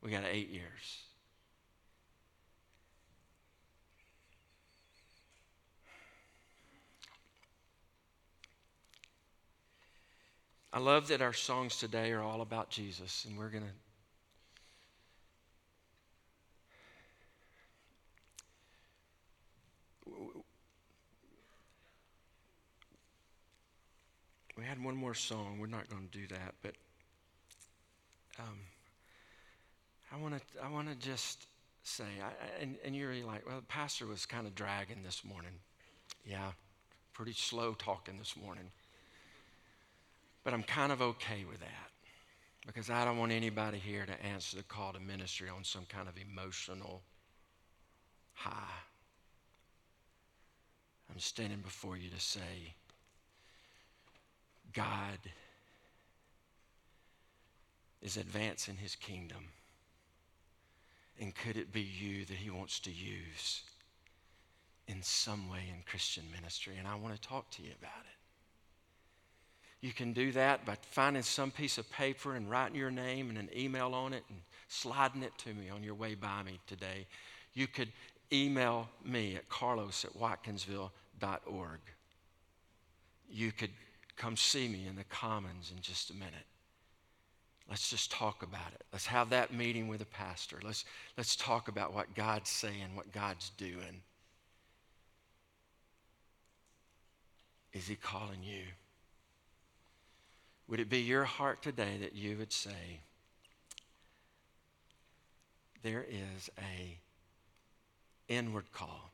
We 0.02 0.10
got 0.10 0.24
eight 0.28 0.50
years. 0.50 1.04
I 10.74 10.80
love 10.80 11.10
that 11.10 11.22
our 11.22 11.32
songs 11.32 11.78
today 11.78 12.12
are 12.12 12.24
all 12.24 12.42
about 12.42 12.72
Jesus, 12.72 13.26
and 13.30 13.38
we're 13.38 13.50
going 13.50 13.64
to. 13.64 13.70
We 24.58 24.64
one 24.84 24.96
more 24.96 25.14
song. 25.14 25.58
We're 25.60 25.68
not 25.68 25.90
going 25.90 26.08
to 26.12 26.18
do 26.18 26.28
that, 26.28 26.56
but 26.62 26.74
um, 28.40 28.60
I 30.12 30.18
want 30.18 30.36
to. 30.36 30.64
I 30.64 30.70
want 30.70 30.90
to 30.90 30.96
just 30.96 31.48
say, 31.84 32.04
I- 32.22 32.62
and, 32.62 32.76
and 32.84 32.96
you're 32.96 33.14
like, 33.26 33.46
well, 33.48 33.58
the 33.58 33.66
pastor 33.66 34.06
was 34.06 34.26
kind 34.26 34.48
of 34.48 34.56
dragging 34.56 35.04
this 35.04 35.24
morning. 35.24 35.52
Yeah, 36.26 36.52
pretty 37.14 37.34
slow 37.34 37.74
talking 37.74 38.18
this 38.18 38.36
morning. 38.36 38.72
But 40.44 40.54
I'm 40.54 40.64
kind 40.64 40.92
of 40.92 41.02
okay 41.02 41.44
with 41.50 41.60
that 41.60 41.92
because 42.66 42.90
I 42.90 43.06
don't 43.06 43.18
want 43.18 43.32
anybody 43.32 43.78
here 43.78 44.06
to 44.06 44.26
answer 44.26 44.58
the 44.58 44.64
call 44.64 44.94
to 44.94 45.00
ministry 45.00 45.50
on 45.50 45.64
some 45.64 45.86
kind 45.88 46.08
of 46.08 46.16
emotional 46.18 47.02
high. 48.34 48.84
I'm 51.12 51.20
standing 51.20 51.60
before 51.60 51.98
you 51.98 52.10
to 52.10 52.20
say, 52.20 52.74
God 54.76 55.20
is 58.02 58.18
advancing 58.18 58.76
his 58.76 58.96
kingdom. 58.96 59.46
And 61.20 61.34
could 61.34 61.56
it 61.58 61.72
be 61.72 61.82
you 61.82 62.26
that 62.26 62.36
he 62.36 62.50
wants 62.50 62.80
to 62.82 62.92
use 62.92 63.64
in 64.88 65.02
some 65.02 65.50
way 65.50 65.62
in 65.74 65.82
Christian 65.86 66.26
ministry? 66.32 66.76
And 66.78 66.88
I 66.88 66.96
want 66.96 67.16
to 67.16 67.22
talk 67.28 67.50
to 67.52 67.64
you 67.64 67.72
about 67.80 68.04
it. 68.04 68.16
You 69.86 69.94
can 69.94 70.14
do 70.14 70.32
that 70.34 70.66
by 70.66 70.78
finding 70.92 71.24
some 71.24 71.52
piece 71.52 71.78
of 71.78 71.90
paper 71.92 72.36
and 72.36 72.50
writing 72.50 72.76
your 72.76 72.92
name 72.92 73.30
and 73.30 73.38
an 73.38 73.50
email 73.56 73.94
on 73.94 74.14
it 74.14 74.24
and 74.30 74.40
sliding 74.68 75.24
it 75.24 75.38
to 75.40 75.54
me 75.54 75.70
on 75.70 75.84
your 75.84 75.96
way 75.96 76.16
by 76.16 76.44
me 76.44 76.60
today. 76.68 77.08
You 77.54 77.68
could 77.68 77.90
email 78.34 78.90
me 79.04 79.36
at 79.36 79.48
carlos 79.48 80.04
at 80.04 80.18
watkinsville.org. 80.18 81.80
You 83.30 83.52
could 83.52 83.72
come 84.16 84.36
see 84.36 84.68
me 84.68 84.88
in 84.88 84.96
the 84.96 85.04
Commons 85.06 85.72
in 85.76 85.82
just 85.82 86.10
a 86.10 86.14
minute. 86.14 86.46
Let's 87.70 87.90
just 87.90 88.12
talk 88.12 88.44
about 88.44 88.74
it. 88.74 88.84
Let's 88.94 89.08
have 89.08 89.32
that 89.32 89.54
meeting 89.54 89.88
with 89.88 90.00
the 90.00 90.06
pastor. 90.06 90.60
Let's, 90.64 90.86
let's 91.18 91.36
talk 91.36 91.68
about 91.68 91.94
what 91.94 92.14
God's 92.14 92.50
saying, 92.50 92.96
what 92.96 93.12
God's 93.12 93.50
doing. 93.58 94.02
Is 97.74 97.88
He 97.88 97.96
calling 97.96 98.44
you? 98.44 98.62
Would 100.68 100.80
it 100.80 100.90
be 100.90 101.00
your 101.00 101.26
heart 101.26 101.62
today 101.62 101.98
that 102.02 102.16
you 102.16 102.38
would 102.38 102.54
say, 102.54 103.02
there 105.84 106.06
is 106.10 106.50
a 106.58 106.98
inward 108.28 108.72
call, 108.72 109.12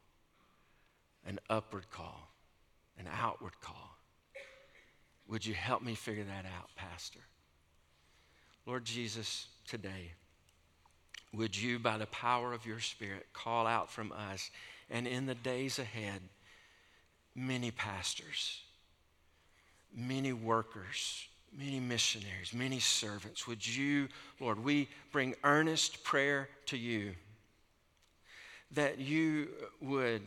an 1.25 1.39
upward 1.49 1.89
call, 1.91 2.29
an 2.97 3.07
outward 3.11 3.59
call. 3.61 3.90
Would 5.27 5.45
you 5.45 5.53
help 5.53 5.81
me 5.81 5.95
figure 5.95 6.25
that 6.25 6.45
out, 6.45 6.69
Pastor? 6.75 7.19
Lord 8.65 8.85
Jesus, 8.85 9.47
today, 9.67 10.11
would 11.33 11.55
you, 11.55 11.79
by 11.79 11.97
the 11.97 12.07
power 12.07 12.53
of 12.53 12.65
your 12.65 12.79
Spirit, 12.79 13.27
call 13.33 13.65
out 13.65 13.89
from 13.89 14.11
us 14.11 14.51
and 14.89 15.07
in 15.07 15.25
the 15.25 15.35
days 15.35 15.79
ahead, 15.79 16.21
many 17.33 17.71
pastors, 17.71 18.59
many 19.95 20.33
workers, 20.33 21.27
many 21.57 21.79
missionaries, 21.79 22.53
many 22.53 22.79
servants. 22.79 23.47
Would 23.47 23.65
you, 23.65 24.09
Lord, 24.39 24.63
we 24.63 24.89
bring 25.11 25.35
earnest 25.43 26.03
prayer 26.03 26.49
to 26.67 26.77
you 26.77 27.13
that 28.71 28.99
you 28.99 29.49
would 29.81 30.21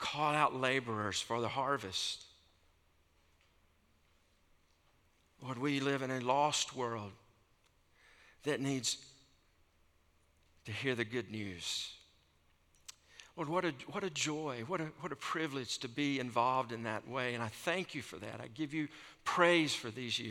call 0.00 0.34
out 0.34 0.56
laborers 0.56 1.20
for 1.20 1.40
the 1.40 1.48
harvest. 1.48 2.24
Lord, 5.42 5.58
we 5.58 5.80
live 5.80 6.02
in 6.02 6.10
a 6.10 6.20
lost 6.20 6.74
world 6.74 7.12
that 8.42 8.60
needs 8.60 8.98
to 10.64 10.72
hear 10.72 10.94
the 10.94 11.04
good 11.04 11.30
news. 11.30 11.92
Lord, 13.36 13.48
what 13.48 13.64
a, 13.64 13.72
what 13.90 14.04
a 14.04 14.10
joy, 14.10 14.64
what 14.66 14.80
a, 14.80 14.88
what 15.00 15.12
a 15.12 15.16
privilege 15.16 15.78
to 15.78 15.88
be 15.88 16.20
involved 16.20 16.72
in 16.72 16.82
that 16.82 17.08
way. 17.08 17.34
And 17.34 17.42
I 17.42 17.48
thank 17.48 17.94
you 17.94 18.02
for 18.02 18.16
that. 18.16 18.40
I 18.42 18.48
give 18.48 18.74
you 18.74 18.88
praise 19.24 19.74
for 19.74 19.90
these 19.90 20.18
years. 20.18 20.28